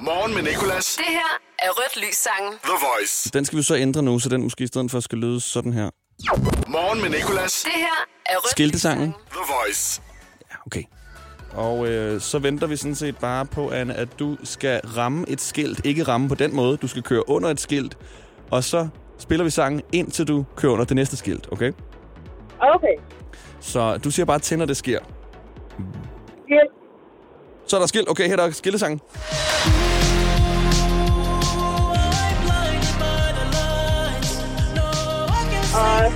Morgen 0.00 0.34
med 0.34 0.42
Nicolas. 0.42 0.94
Det 0.96 1.04
her 1.08 1.38
er 1.58 1.68
rødt 1.70 2.06
lys 2.06 2.16
sangen. 2.16 2.52
The 2.64 2.72
Voice. 2.72 3.30
Den 3.30 3.44
skal 3.44 3.58
vi 3.58 3.62
så 3.62 3.76
ændre 3.76 4.02
nu, 4.02 4.18
så 4.18 4.28
den 4.28 4.42
måske 4.42 4.64
i 4.64 4.66
stedet 4.66 4.90
for 4.90 5.00
skal 5.00 5.18
lyde 5.18 5.40
sådan 5.40 5.72
her. 5.72 5.90
Morgen 6.68 7.00
med 7.00 7.10
Nicolas. 7.10 7.62
Det 7.64 7.72
her 7.76 8.06
er 8.26 8.36
rødt 8.36 8.50
Skiltesangen. 8.50 9.14
The 9.30 9.40
Voice. 9.54 10.02
Okay. 10.66 10.82
Og 11.54 11.88
øh, 11.88 12.20
så 12.20 12.38
venter 12.38 12.66
vi 12.66 12.76
sådan 12.76 12.94
set 12.94 13.16
bare 13.18 13.46
på, 13.46 13.70
Anne, 13.70 13.94
at 13.94 14.08
du 14.18 14.36
skal 14.44 14.80
ramme 14.80 15.24
et 15.28 15.40
skilt. 15.40 15.86
Ikke 15.86 16.02
ramme 16.02 16.28
på 16.28 16.34
den 16.34 16.56
måde. 16.56 16.76
Du 16.76 16.86
skal 16.88 17.02
køre 17.02 17.28
under 17.28 17.48
et 17.48 17.60
skilt. 17.60 17.98
Og 18.50 18.64
så 18.64 18.88
spiller 19.18 19.44
vi 19.44 19.50
sangen, 19.50 19.82
indtil 19.92 20.28
du 20.28 20.44
kører 20.56 20.72
under 20.72 20.84
det 20.84 20.96
næste 20.96 21.16
skilt, 21.16 21.52
okay? 21.52 21.72
Okay. 22.60 22.96
Så 23.60 23.96
du 23.96 24.10
siger 24.10 24.26
bare 24.26 24.38
til, 24.38 24.58
når 24.58 24.66
det 24.66 24.76
sker. 24.76 24.98
Skilt. 26.44 26.70
Så 27.66 27.76
er 27.76 27.80
der 27.80 27.86
skilt. 27.86 28.10
Okay, 28.10 28.26
her 28.26 28.32
er 28.32 28.36
der 28.36 28.50
skiltesangen. 28.50 29.00
Og 35.74 36.12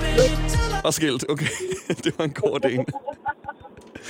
Og 0.83 0.93
skilt. 0.93 1.25
Okay, 1.29 1.45
det 2.03 2.19
var 2.19 2.25
en 2.25 2.33
god 2.33 2.59
en. 2.71 2.85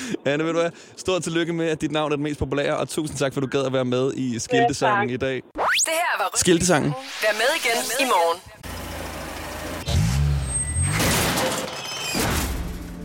Anne, 0.25 0.43
ved 0.45 0.53
du 0.53 0.59
hvad? 0.59 0.69
Stort 0.97 1.23
tillykke 1.23 1.53
med, 1.53 1.67
at 1.67 1.81
dit 1.81 1.91
navn 1.91 2.11
er 2.11 2.15
den 2.15 2.23
mest 2.23 2.39
populære, 2.39 2.77
og 2.77 2.89
tusind 2.89 3.17
tak, 3.17 3.33
for 3.33 3.41
at 3.41 3.43
du 3.43 3.57
gad 3.57 3.65
at 3.65 3.73
være 3.73 3.85
med 3.85 4.13
i 4.13 4.39
skiltesangen 4.39 5.09
i 5.09 5.17
dag. 5.17 5.35
Det 5.35 5.93
her 5.93 6.17
var 6.23 6.31
Skiltesangen. 6.35 6.91
Vær 6.91 7.33
med 7.33 7.49
igen 7.55 7.83
i 7.99 8.03
morgen. 8.03 8.41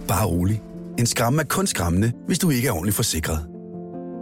Bare 0.09 0.27
rolig. 0.27 0.63
En 0.99 1.07
skræmme 1.07 1.43
er 1.43 1.47
kun 1.47 1.67
skræmmende, 1.67 2.13
hvis 2.27 2.39
du 2.39 2.51
ikke 2.51 2.69
er 2.69 2.73
ordentligt 2.73 2.97
forsikret. 2.97 3.47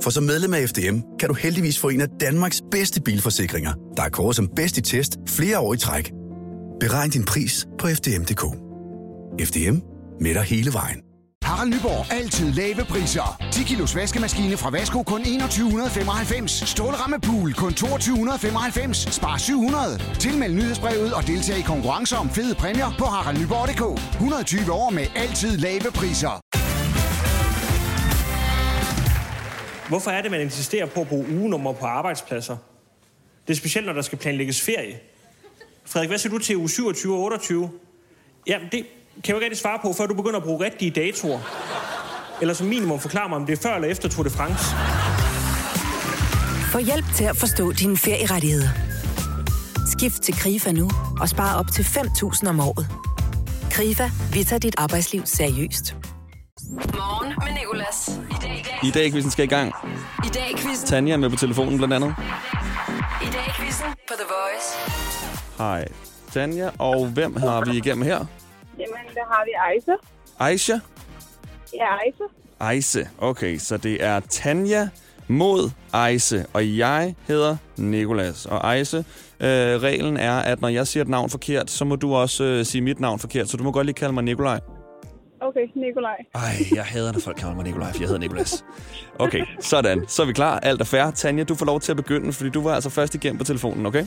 For 0.03 0.11
som 0.11 0.25
medlem 0.25 0.55
af 0.55 0.69
FDM 0.69 0.99
kan 1.19 1.29
du 1.29 1.35
heldigvis 1.35 1.79
få 1.79 1.89
en 1.89 2.01
af 2.01 2.09
Danmarks 2.21 2.63
bedste 2.71 3.01
bilforsikringer, 3.01 3.73
der 3.97 4.03
er 4.03 4.09
kåret 4.09 4.37
som 4.37 4.49
bedst 4.57 4.79
i 4.79 4.81
test 4.81 5.19
flere 5.29 5.59
år 5.59 5.75
i 5.75 5.77
træk. 5.77 6.13
Beregn 6.81 7.11
din 7.11 7.25
pris 7.25 7.67
på 7.79 7.87
FDM.dk. 7.87 8.45
FDM 9.49 9.77
med 10.21 10.35
dig 10.35 10.43
hele 10.43 10.73
vejen. 10.73 11.10
Harald 11.61 11.75
Nyborg. 11.75 12.13
Altid 12.13 12.53
lave 12.53 12.85
priser. 12.85 13.37
10 13.53 13.63
kilos 13.63 13.97
vaskemaskine 13.97 14.57
fra 14.57 14.71
Vasko 14.71 15.03
kun 15.03 15.25
2195. 15.25 16.51
Stålramme 16.69 17.21
pool 17.21 17.55
kun 17.55 17.75
2295. 17.75 19.15
Spar 19.15 19.37
700. 19.39 19.99
Tilmeld 20.19 20.55
nyhedsbrevet 20.55 21.15
og 21.15 21.27
deltag 21.27 21.59
i 21.59 21.63
konkurrencer 21.63 22.17
om 22.17 22.31
fede 22.31 22.55
præmier 22.55 22.91
på 22.99 23.05
haraldnyborg.dk. 23.05 23.85
120 24.15 24.73
år 24.73 24.91
med 24.91 25.07
altid 25.17 25.57
lave 25.59 25.91
priser. 25.95 26.35
Hvorfor 29.89 30.11
er 30.11 30.23
det, 30.23 30.31
man 30.31 30.41
insisterer 30.41 30.87
på 30.87 31.01
at 31.01 31.09
bruge 31.09 31.27
ugenummer 31.37 31.73
på 31.73 31.87
arbejdspladser? 31.87 32.57
Det 33.47 33.53
er 33.53 33.57
specielt, 33.57 33.87
når 33.87 33.93
der 33.93 34.03
skal 34.03 34.19
planlægges 34.19 34.63
ferie. 34.63 34.99
Frederik, 35.85 36.09
hvad 36.09 36.19
siger 36.19 36.33
du 36.33 36.39
til 36.39 36.57
uge 36.57 36.69
27 36.69 37.15
og 37.15 37.21
28? 37.23 37.71
Jamen, 38.47 38.69
det 38.73 38.87
kan 39.15 39.23
jeg 39.27 39.31
jo 39.31 39.37
ikke 39.37 39.45
rigtig 39.45 39.59
svare 39.59 39.79
på, 39.83 39.93
før 39.93 40.07
du 40.07 40.15
begynder 40.15 40.37
at 40.37 40.43
bruge 40.45 40.65
rigtige 40.65 40.91
datoer. 40.91 41.41
Eller 42.41 42.55
som 42.55 42.67
minimum 42.67 43.01
forklare 43.01 43.29
mig, 43.29 43.37
om 43.37 43.47
det 43.47 43.59
er 43.59 43.63
før 43.63 43.75
eller 43.75 43.89
efter 43.89 44.09
Tour 44.09 44.25
de 44.25 44.31
France. 44.31 44.65
Få 46.73 46.79
hjælp 46.79 47.05
til 47.15 47.25
at 47.25 47.37
forstå 47.37 47.73
dine 47.73 47.97
ferierettigheder. 47.97 48.69
Skift 49.99 50.23
til 50.23 50.35
KRIFA 50.35 50.73
nu 50.73 50.91
og 51.21 51.29
spare 51.29 51.59
op 51.59 51.67
til 51.75 51.83
5.000 51.83 52.49
om 52.49 52.61
året. 52.61 52.87
KRIFA, 53.71 54.11
vi 54.33 54.45
tager 54.45 54.61
dit 54.61 54.75
arbejdsliv 54.79 55.23
seriøst. 55.25 55.97
Morgen 56.71 57.35
med 57.45 57.61
Nicolas. 57.61 58.21
I 58.31 58.35
dag, 58.43 58.59
i 58.59 58.63
dag, 58.63 58.89
I 58.89 58.91
dag 58.91 59.13
quizzen 59.13 59.31
skal 59.31 59.45
i 59.45 59.49
gang. 59.49 59.75
i 60.27 60.29
dag 60.29 60.55
quizzen. 60.57 60.89
Tanja 60.89 61.13
er 61.13 61.17
med 61.17 61.31
på 61.31 61.37
telefonen 61.37 61.77
blandt 61.77 61.95
andet. 61.95 62.15
I 63.23 63.27
dag 63.33 63.55
quizzen 63.57 63.87
på 64.09 64.15
The 64.19 64.27
Voice. 64.29 64.69
Hej, 65.59 65.89
Tanja. 66.33 66.71
Og 66.79 67.07
hvem 67.07 67.37
har 67.37 67.65
vi 67.65 67.77
igennem 67.77 68.05
her? 68.05 68.25
Har 69.41 69.47
vi 69.47 69.53
Ejse. 69.53 69.93
Aisha? 70.39 70.79
Ja, 71.75 71.87
Ejse. 71.87 72.25
Ejse. 72.61 73.09
Okay, 73.19 73.59
så 73.59 73.77
det 73.77 74.05
er 74.05 74.21
Tanja 74.21 74.89
mod 75.29 75.71
Ejse, 75.95 76.47
og 76.53 76.77
jeg 76.79 77.15
hedder 77.29 77.57
Nikolas. 77.77 78.47
Og 78.47 78.57
Ejse, 78.57 78.97
øh, 79.41 79.83
reglen 79.83 80.17
er, 80.17 80.39
at 80.39 80.61
når 80.61 80.69
jeg 80.69 80.87
siger 80.87 81.05
et 81.05 81.09
navn 81.09 81.31
forkert, 81.31 81.71
så 81.71 81.85
må 81.85 81.97
du 81.97 82.15
også 82.15 82.45
øh, 82.45 82.65
sige 82.65 82.83
mit 82.83 83.01
navn 83.01 83.19
forkert, 83.19 83.49
så 83.49 83.57
du 83.57 83.63
må 83.63 83.73
godt 83.73 83.87
lige 83.87 83.95
kalde 83.95 84.13
mig 84.13 84.25
Nikolaj. 84.25 84.61
Okay, 85.41 85.67
Nikolaj. 85.75 86.17
Ej, 86.35 86.41
jeg 86.75 86.85
hader, 86.85 87.13
når 87.13 87.21
folk 87.21 87.37
kalder 87.37 87.55
mig 87.55 87.65
Nikolaj, 87.65 87.93
for 87.93 87.99
jeg 88.01 88.09
hedder 88.09 88.21
Nikolas. 88.21 88.65
Okay, 89.19 89.45
sådan. 89.61 90.05
Så 90.09 90.23
er 90.23 90.27
vi 90.27 90.33
klar. 90.33 90.59
Alt 90.61 90.81
er 90.81 90.85
fair. 90.85 91.11
Tanja, 91.11 91.45
du 91.45 91.55
får 91.55 91.67
lov 91.67 91.81
til 91.81 91.93
at 91.93 91.97
begynde, 91.97 92.33
fordi 92.33 92.51
du 92.51 92.63
var 92.63 92.75
altså 92.75 92.91
først 92.91 93.15
igennem 93.15 93.39
på 93.39 93.45
telefonen, 93.45 93.87
okay? 93.87 94.07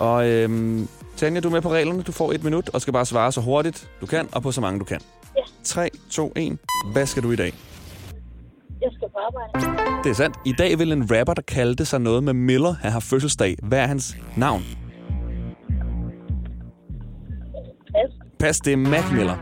Og 0.00 0.28
øhm, 0.28 0.88
Tanja, 1.16 1.40
du 1.40 1.48
er 1.48 1.52
med 1.52 1.60
på 1.60 1.72
reglerne. 1.72 2.02
Du 2.02 2.12
får 2.12 2.32
et 2.32 2.44
minut 2.44 2.68
og 2.68 2.80
skal 2.80 2.92
bare 2.92 3.06
svare 3.06 3.32
så 3.32 3.40
hurtigt 3.40 3.90
du 4.00 4.06
kan, 4.06 4.28
og 4.32 4.42
på 4.42 4.52
så 4.52 4.60
mange 4.60 4.78
du 4.78 4.84
kan. 4.84 5.00
Ja. 5.36 5.40
3, 5.64 5.88
2, 6.10 6.32
1. 6.36 6.58
Hvad 6.92 7.06
skal 7.06 7.22
du 7.22 7.30
i 7.30 7.36
dag? 7.36 7.52
Jeg 8.80 8.90
skal 8.92 9.08
på 9.08 9.18
arbejde. 9.18 9.76
Det 10.04 10.10
er 10.10 10.14
sandt. 10.14 10.36
I 10.46 10.52
dag 10.52 10.78
vil 10.78 10.92
en 10.92 11.18
rapper, 11.18 11.34
der 11.34 11.42
kaldte 11.42 11.84
sig 11.84 12.00
noget 12.00 12.24
med 12.24 12.32
Miller, 12.32 12.72
have 12.72 12.92
haft 12.92 13.04
fødselsdag. 13.04 13.56
Hvad 13.62 13.78
er 13.78 13.86
hans 13.86 14.16
navn? 14.36 14.62
Pas. 17.94 18.10
Pas, 18.38 18.60
det 18.60 18.72
er 18.72 18.76
Mac 18.76 19.12
Miller. 19.12 19.36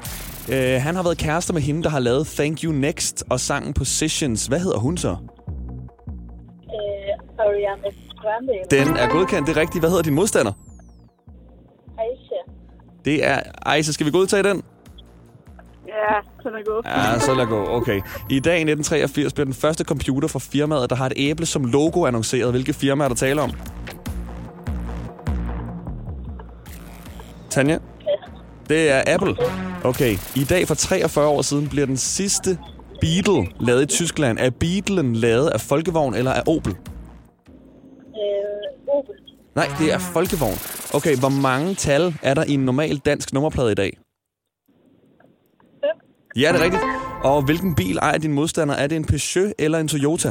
Uh, 0.48 0.82
han 0.82 0.94
har 0.94 1.02
været 1.02 1.18
kærester 1.18 1.54
med 1.54 1.62
hende, 1.62 1.82
der 1.82 1.88
har 1.88 1.98
lavet 1.98 2.26
Thank 2.26 2.64
You 2.64 2.72
Next 2.72 3.24
og 3.30 3.40
sangen 3.40 3.74
Positions. 3.74 4.46
Hvad 4.46 4.60
hedder 4.60 4.78
hun 4.78 4.96
så? 4.96 5.08
Øh, 5.08 5.16
Ariana. 7.38 7.88
Den 8.70 8.96
er 8.96 9.08
godkendt. 9.08 9.48
Det 9.48 9.56
er 9.56 9.60
rigtigt. 9.60 9.82
Hvad 9.82 9.90
hedder 9.90 10.02
din 10.02 10.14
modstander? 10.14 10.52
Aisha. 11.98 12.52
Det 13.04 13.26
er... 13.26 13.82
Så 13.82 13.92
skal 13.92 14.06
vi 14.06 14.10
godtage 14.10 14.42
den? 14.42 14.62
Ja, 15.86 16.20
så 16.42 16.48
er 16.48 16.64
god. 16.64 16.82
Ja, 16.84 17.18
så 17.18 17.34
lad 17.34 17.46
gå. 17.46 17.66
Okay. 17.66 18.00
I 18.30 18.40
dag 18.40 18.54
i 18.58 18.62
1983 18.62 19.32
blev 19.32 19.46
den 19.46 19.54
første 19.54 19.84
computer 19.84 20.28
fra 20.28 20.38
firmaet, 20.38 20.90
der 20.90 20.96
har 20.96 21.06
et 21.06 21.12
æble 21.16 21.46
som 21.46 21.64
logo 21.64 22.06
annonceret. 22.06 22.50
Hvilke 22.50 22.72
firma 22.72 23.04
er 23.04 23.08
der 23.08 23.14
tale 23.14 23.42
om? 23.42 23.50
Tanja? 27.50 27.78
Det 28.68 28.90
er 28.90 29.02
Apple. 29.14 29.36
Okay. 29.84 30.16
I 30.36 30.44
dag 30.44 30.68
for 30.68 30.74
43 30.74 31.26
år 31.26 31.42
siden 31.42 31.68
bliver 31.68 31.86
den 31.86 31.96
sidste 31.96 32.58
Beetle 33.00 33.46
lavet 33.60 33.82
i 33.82 33.86
Tyskland. 33.86 34.38
Er 34.38 34.50
Beetlen 34.50 35.16
lavet 35.16 35.48
af 35.48 35.60
Folkevogn 35.60 36.14
eller 36.14 36.32
af 36.32 36.42
Opel? 36.46 36.76
Opel. 38.86 39.14
Nej, 39.54 39.68
det 39.78 39.92
er 39.92 39.98
Folkevogn. 39.98 40.58
Okay, 40.94 41.16
hvor 41.16 41.28
mange 41.42 41.74
tal 41.74 42.14
er 42.22 42.34
der 42.34 42.44
i 42.44 42.54
en 42.54 42.64
normal 42.64 42.96
dansk 42.98 43.32
nummerplade 43.32 43.72
i 43.72 43.74
dag? 43.74 43.98
Ja, 46.36 46.52
det 46.52 46.60
er 46.60 46.64
rigtigt. 46.64 46.82
Og 47.24 47.42
hvilken 47.44 47.74
bil 47.74 47.96
ejer 47.96 48.18
din 48.18 48.32
modstander? 48.32 48.74
Er 48.74 48.86
det 48.86 48.96
en 48.96 49.04
Peugeot 49.04 49.52
eller 49.58 49.78
en 49.78 49.88
Toyota? 49.88 50.28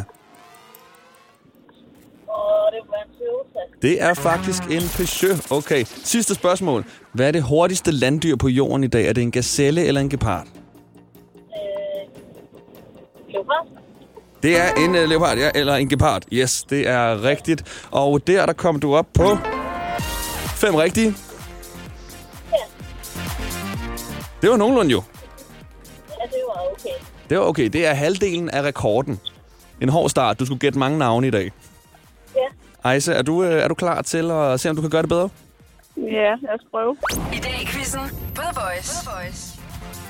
Og 2.28 2.72
det 2.72 2.82
var 2.90 3.04
en 3.06 3.12
Toyota. 3.18 3.60
Det 3.82 4.02
er 4.02 4.14
faktisk 4.14 4.64
en 4.64 4.82
Peugeot. 4.98 5.52
Okay, 5.52 5.84
sidste 5.86 6.36
spørgsmål. 6.36 6.86
Hvad 7.14 7.28
er 7.28 7.32
det 7.32 7.44
hurtigste 7.44 7.92
landdyr 7.92 8.36
på 8.36 8.48
jorden 8.48 8.84
i 8.84 8.88
dag? 8.88 9.08
Er 9.08 9.14
det 9.14 9.22
en 9.22 9.32
gazelle 9.32 9.86
eller 9.86 10.02
en 10.02 10.10
gepard? 10.10 10.48
Øh, 10.48 10.52
Leopard. 13.30 13.68
Det 14.48 14.60
er 14.60 14.74
en 14.78 14.90
uh, 14.90 14.96
leopard, 15.10 15.38
ja, 15.38 15.50
eller 15.56 15.76
en 15.76 15.90
gepard. 15.90 16.24
Yes, 16.34 16.64
det 16.70 16.88
er 16.88 17.24
rigtigt. 17.24 17.88
Og 17.92 18.28
der, 18.28 18.46
der 18.46 18.54
kom 18.54 18.80
du 18.80 18.96
op 18.96 19.08
på 19.14 19.38
fem 20.56 20.76
rigtige. 20.76 21.16
Det 24.42 24.50
var 24.50 24.58
nogenlunde 24.58 24.92
jo. 24.92 25.04
Ja, 26.10 26.26
det 26.26 26.42
var 26.48 26.62
okay. 26.72 27.06
Det 27.30 27.38
var 27.38 27.44
okay. 27.44 27.70
Det 27.70 27.86
er 27.88 27.94
halvdelen 27.94 28.50
af 28.50 28.62
rekorden. 28.62 29.20
En 29.82 29.90
hård 29.90 30.10
start. 30.10 30.40
Du 30.40 30.46
skulle 30.46 30.60
gætte 30.60 30.80
mange 30.80 30.98
navne 30.98 31.28
i 31.28 31.32
dag. 31.32 31.52
Ja. 32.36 32.42
Ejse, 32.90 33.14
er 33.14 33.22
du, 33.22 33.44
øh, 33.44 33.62
er 33.64 33.68
du 33.68 33.74
klar 33.74 34.02
til 34.02 34.32
at 34.32 34.60
se, 34.60 34.70
om 34.70 34.76
du 34.76 34.82
kan 34.82 34.92
gøre 34.92 35.02
det 35.02 35.10
bedre? 35.10 35.30
Ja, 35.98 36.02
lad 36.42 36.54
os 36.54 36.66
prøve. 36.72 36.98
I 37.34 37.38
dag 37.40 37.60
i 37.62 37.66
quizzen 37.66 38.00
The 38.36 38.44
Voice. 38.54 38.94
The 38.94 39.10
Voice. 39.12 39.60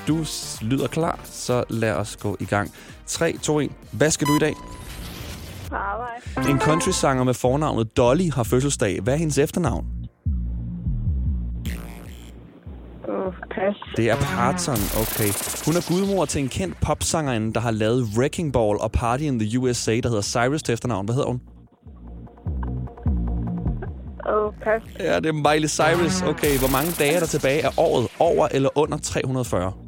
Du 0.08 0.24
s- 0.24 0.58
lyder 0.62 0.86
klar, 0.86 1.18
så 1.24 1.64
lad 1.68 1.92
os 1.92 2.16
gå 2.16 2.36
i 2.40 2.44
gang. 2.44 2.70
3, 3.08 3.36
2, 3.42 3.60
1. 3.60 3.70
Hvad 3.92 4.10
skal 4.10 4.26
du 4.26 4.36
i 4.36 4.38
dag? 4.38 4.54
På 5.68 5.74
arbejde. 5.74 6.50
En 6.50 6.60
country-sanger 6.60 7.24
med 7.24 7.34
fornavnet 7.34 7.96
Dolly 7.96 8.30
har 8.34 8.42
fødselsdag. 8.42 9.00
Hvad 9.00 9.14
er 9.14 9.18
hendes 9.18 9.38
efternavn? 9.38 9.86
Uh, 13.08 13.34
pas. 13.54 13.76
Det 13.96 14.10
er 14.10 14.16
Parton, 14.16 14.78
okay. 15.02 15.30
Hun 15.66 15.74
er 15.76 15.88
gudmor 15.88 16.24
til 16.24 16.42
en 16.42 16.48
kendt 16.48 16.80
popsangerinde, 16.80 17.54
der 17.54 17.60
har 17.60 17.70
lavet 17.70 18.06
Wrecking 18.18 18.52
Ball 18.52 18.78
og 18.80 18.92
Party 18.92 19.22
in 19.22 19.38
the 19.38 19.58
USA, 19.58 20.00
der 20.02 20.08
hedder 20.08 20.22
Cyrus 20.22 20.62
til 20.62 20.72
efternavn. 20.72 21.04
Hvad 21.04 21.14
hedder 21.14 21.28
hun? 21.28 21.40
Åh, 24.28 24.52
pas. 24.62 24.82
Ja, 25.00 25.16
det 25.20 25.26
er 25.26 25.52
Miley 25.52 25.68
Cyrus. 25.68 26.22
Okay, 26.22 26.58
hvor 26.58 26.68
mange 26.68 26.92
dage 26.98 27.14
er 27.14 27.18
der 27.18 27.26
tilbage 27.26 27.64
af 27.66 27.70
året? 27.76 28.08
Over 28.18 28.48
eller 28.50 28.78
under 28.78 28.98
340? 28.98 29.87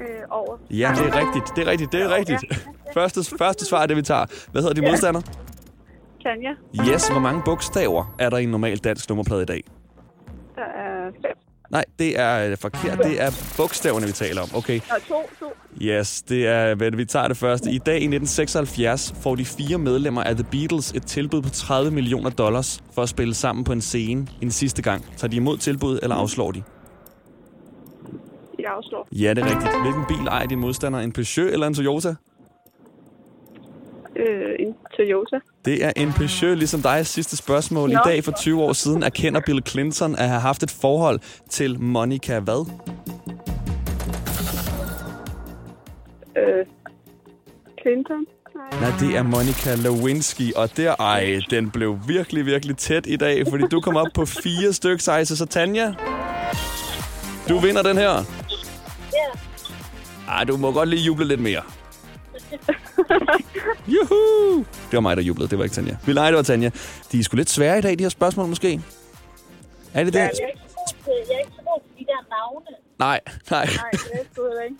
Øh, 0.00 0.06
over. 0.30 0.56
Ja, 0.70 0.92
det 0.96 1.06
er 1.06 1.16
rigtigt. 1.26 1.56
Det 1.56 1.66
er 1.66 1.70
rigtigt. 1.70 1.92
Det 1.92 2.02
er 2.02 2.14
rigtigt. 2.14 2.68
Første, 2.94 3.20
første 3.38 3.64
svar 3.66 3.82
er 3.82 3.86
det, 3.86 3.96
vi 3.96 4.02
tager. 4.02 4.26
Hvad 4.52 4.62
hedder 4.62 4.74
de 4.74 4.82
Ja. 4.84 4.90
modstander? 4.90 5.20
Tanja. 6.22 6.50
Yes, 6.92 7.08
hvor 7.08 7.20
mange 7.20 7.42
bogstaver 7.44 8.14
er 8.18 8.30
der 8.30 8.36
i 8.38 8.42
en 8.42 8.48
normal 8.50 8.78
dansk 8.78 9.08
nummerplade 9.08 9.42
i 9.42 9.46
dag? 9.46 9.64
Der 10.56 10.62
er 10.62 11.10
fem. 11.26 11.36
Nej, 11.70 11.84
det 11.98 12.18
er 12.20 12.50
øh, 12.50 12.56
forkert. 12.56 12.98
Det 12.98 13.22
er 13.22 13.54
bogstaverne, 13.56 14.06
vi 14.06 14.12
taler 14.12 14.42
om. 14.42 14.48
Okay. 14.54 14.80
Og 14.80 15.02
to, 15.08 15.30
to. 15.40 15.46
Yes, 15.82 16.22
det 16.22 16.46
er, 16.46 16.74
hvad 16.74 16.90
vi 16.90 17.04
tager 17.04 17.28
det 17.28 17.36
første. 17.36 17.70
I 17.70 17.78
dag 17.78 17.94
i 17.94 18.04
1976 18.04 19.14
får 19.22 19.34
de 19.34 19.44
fire 19.44 19.78
medlemmer 19.78 20.22
af 20.22 20.34
The 20.34 20.44
Beatles 20.50 20.92
et 20.92 21.06
tilbud 21.06 21.42
på 21.42 21.48
30 21.50 21.90
millioner 21.90 22.30
dollars 22.30 22.82
for 22.94 23.02
at 23.02 23.08
spille 23.08 23.34
sammen 23.34 23.64
på 23.64 23.72
en 23.72 23.80
scene 23.80 24.26
en 24.40 24.50
sidste 24.50 24.82
gang. 24.82 25.04
Tager 25.16 25.30
de 25.30 25.36
imod 25.36 25.58
tilbud, 25.58 25.98
eller 26.02 26.16
afslår 26.16 26.50
de? 26.50 26.62
Afslår. 28.76 29.08
Ja, 29.12 29.34
det 29.34 29.38
er 29.38 29.44
rigtigt. 29.44 29.82
Hvilken 29.82 30.04
bil 30.08 30.26
ejer 30.26 30.46
din 30.46 30.58
modstander? 30.58 30.98
En 30.98 31.12
Peugeot 31.12 31.52
eller 31.52 31.66
en 31.66 31.74
Toyota? 31.74 32.14
Øh, 34.16 34.54
en 34.58 34.74
Toyota. 34.96 35.38
Det 35.64 35.84
er 35.84 35.92
en 35.96 36.12
Peugeot, 36.12 36.58
ligesom 36.58 36.82
dig. 36.82 37.06
Sidste 37.06 37.36
spørgsmål. 37.36 37.90
I 37.90 37.94
Nå. 37.94 38.00
dag 38.04 38.24
for 38.24 38.32
20 38.32 38.62
år 38.62 38.72
siden 38.72 39.02
erkender 39.02 39.40
Bill 39.46 39.62
Clinton 39.66 40.14
at 40.16 40.28
have 40.28 40.40
haft 40.40 40.62
et 40.62 40.70
forhold 40.80 41.20
til 41.50 41.80
Monica 41.80 42.38
hvad? 42.38 42.66
Øh, 46.36 46.66
Clinton. 47.82 48.26
Nej, 48.80 48.90
det 49.00 49.16
er 49.16 49.22
Monica 49.22 49.74
Lewinsky, 49.74 50.54
og 50.54 50.76
der, 50.76 50.94
ej, 50.94 51.40
den 51.50 51.70
blev 51.70 51.98
virkelig, 52.08 52.46
virkelig 52.46 52.76
tæt 52.76 53.06
i 53.06 53.16
dag, 53.16 53.46
fordi 53.50 53.64
du 53.70 53.80
kom 53.80 53.96
op 53.96 54.06
på 54.14 54.24
fire 54.26 54.72
stykker. 54.72 55.24
Så 55.24 55.46
Tanja, 55.50 55.94
du 57.48 57.58
vinder 57.58 57.82
den 57.82 57.96
her. 57.96 58.39
Ja. 60.30 60.34
Ej, 60.36 60.44
du 60.44 60.56
må 60.56 60.72
godt 60.72 60.88
lige 60.88 61.02
juble 61.02 61.26
lidt 61.28 61.40
mere. 61.40 61.62
Juhu! 63.94 64.58
Det 64.58 64.92
var 64.92 65.00
mig, 65.00 65.16
der 65.16 65.22
jublede, 65.22 65.50
det 65.50 65.58
var 65.58 65.64
ikke 65.64 65.74
Tanja. 65.74 65.96
Vi 66.06 66.12
leger, 66.12 66.30
det 66.30 66.36
var 66.36 66.42
Tanja. 66.42 66.70
De 67.12 67.18
er 67.18 67.22
sgu 67.22 67.36
lidt 67.36 67.50
svære 67.50 67.78
i 67.78 67.82
dag, 67.82 67.98
de 67.98 68.04
her 68.04 68.08
spørgsmål 68.08 68.46
måske. 68.48 68.80
Er 69.94 70.04
det 70.04 70.12
det? 70.12 70.18
Jeg 70.18 70.26
er 70.26 70.28
ikke 70.30 70.60
så 70.68 70.74
god 70.76 70.86
til- 71.04 71.12
jeg 71.28 71.34
er 71.34 71.38
ikke 71.38 71.52
så 71.56 71.62
god 71.64 71.80
til 71.96 72.06
de 72.06 72.10
der 72.10 72.28
navne. 72.30 72.66
Nej, 72.98 73.20
nej. 73.50 73.64
Nej, 73.76 73.90
det 73.92 74.00
er 74.12 74.24
sgu 74.32 74.42
ikke. 74.64 74.76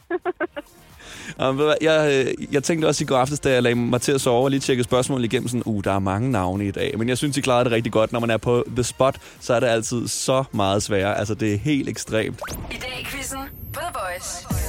Jeg, 1.85 2.25
øh, 2.39 2.55
jeg 2.55 2.65
tænkte 2.65 2.87
også 2.87 3.05
i 3.05 3.07
går 3.07 3.17
aftes, 3.17 3.41
da 3.41 3.53
jeg 3.53 3.63
lagde 3.63 3.75
mig 3.75 4.01
til 4.01 4.13
at 4.13 4.21
sove 4.21 4.45
og 4.45 4.51
lige 4.51 4.61
tjekke 4.61 4.83
spørgsmål 4.85 5.25
igennem, 5.25 5.49
sådan, 5.49 5.63
uh, 5.67 5.85
der 5.85 5.93
er 5.93 5.99
mange 5.99 6.31
navne 6.31 6.67
i 6.67 6.71
dag. 6.71 6.99
Men 6.99 7.09
jeg 7.09 7.19
synes, 7.19 7.37
I 7.37 7.41
klarede 7.41 7.65
det 7.65 7.73
rigtig 7.73 7.93
godt. 7.93 8.13
Når 8.13 8.21
man 8.21 8.31
er 8.31 8.37
på 8.37 8.65
the 8.75 8.83
spot, 8.85 9.17
så 9.41 9.55
er 9.55 9.61
det 9.61 9.67
altid 9.67 10.09
så 10.09 10.45
meget 10.53 10.83
sværere. 10.83 11.19
Altså, 11.19 11.35
det 11.35 11.55
er 11.55 11.59
helt 11.59 11.89
ekstremt. 11.89 12.41
I 12.71 12.75
dag 12.75 12.99
i 13.01 13.05
quizzen 13.05 13.39
The 13.73 13.83
Voice. 13.95 14.60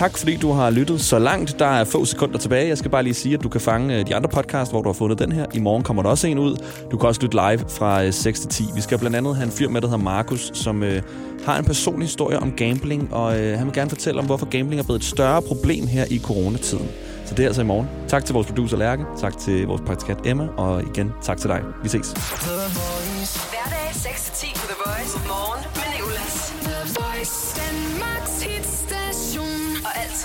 Tak 0.00 0.18
fordi 0.18 0.36
du 0.36 0.52
har 0.52 0.70
lyttet 0.70 1.00
så 1.00 1.18
langt. 1.18 1.58
Der 1.58 1.66
er 1.66 1.84
få 1.84 2.04
sekunder 2.04 2.38
tilbage. 2.38 2.68
Jeg 2.68 2.78
skal 2.78 2.90
bare 2.90 3.02
lige 3.02 3.14
sige, 3.14 3.34
at 3.34 3.42
du 3.42 3.48
kan 3.48 3.60
fange 3.60 3.98
øh, 3.98 4.06
de 4.06 4.14
andre 4.14 4.28
podcast, 4.28 4.70
hvor 4.70 4.82
du 4.82 4.88
har 4.88 4.94
fundet 4.94 5.18
den 5.18 5.32
her. 5.32 5.46
I 5.54 5.58
morgen 5.60 5.82
kommer 5.82 6.02
der 6.02 6.10
også 6.10 6.26
en 6.26 6.38
ud. 6.38 6.56
Du 6.90 6.96
kan 6.96 7.08
også 7.08 7.20
lytte 7.22 7.36
live 7.36 7.64
fra 7.68 8.04
øh, 8.04 8.12
6 8.12 8.40
til 8.40 8.50
10. 8.50 8.64
Vi 8.74 8.80
skal 8.80 8.98
blandt 8.98 9.16
andet 9.16 9.36
have 9.36 9.44
en 9.44 9.52
fyr 9.52 9.68
med, 9.68 9.80
der 9.80 9.88
hedder 9.88 10.04
Markus, 10.04 10.50
som 10.54 10.82
øh, 10.82 11.02
har 11.46 11.58
en 11.58 11.64
personlig 11.64 12.06
historie 12.06 12.38
om 12.38 12.52
gambling, 12.52 13.14
og 13.14 13.40
øh, 13.40 13.58
han 13.58 13.66
vil 13.66 13.74
gerne 13.74 13.90
fortælle 13.90 14.20
om, 14.20 14.26
hvorfor 14.26 14.46
gambling 14.46 14.80
er 14.80 14.84
blevet 14.84 15.00
et 15.00 15.06
større 15.06 15.42
problem 15.42 15.86
her 15.86 16.04
i 16.10 16.18
coronatiden. 16.18 16.88
Så 17.26 17.34
det 17.34 17.42
er 17.42 17.46
altså 17.46 17.62
i 17.62 17.64
morgen. 17.64 17.88
Tak 18.08 18.24
til 18.24 18.32
vores 18.32 18.46
producer 18.46 18.76
Lærke, 18.76 19.04
tak 19.20 19.38
til 19.38 19.66
vores 19.66 19.82
praktikant 19.86 20.26
Emma, 20.26 20.48
og 20.56 20.82
igen 20.82 21.12
tak 21.22 21.38
til 21.38 21.50
dig. 21.50 21.62
Vi 21.82 21.88
ses. 21.88 22.10
Hverdag 22.10 23.90
6-10 23.90 24.60
på 24.60 24.66
The 24.66 24.76
Voice. 24.86 25.18
Morgen 25.28 25.64
med 25.74 25.88
Nicolas. 25.94 26.54
The 26.62 27.00
Voice 27.00 28.19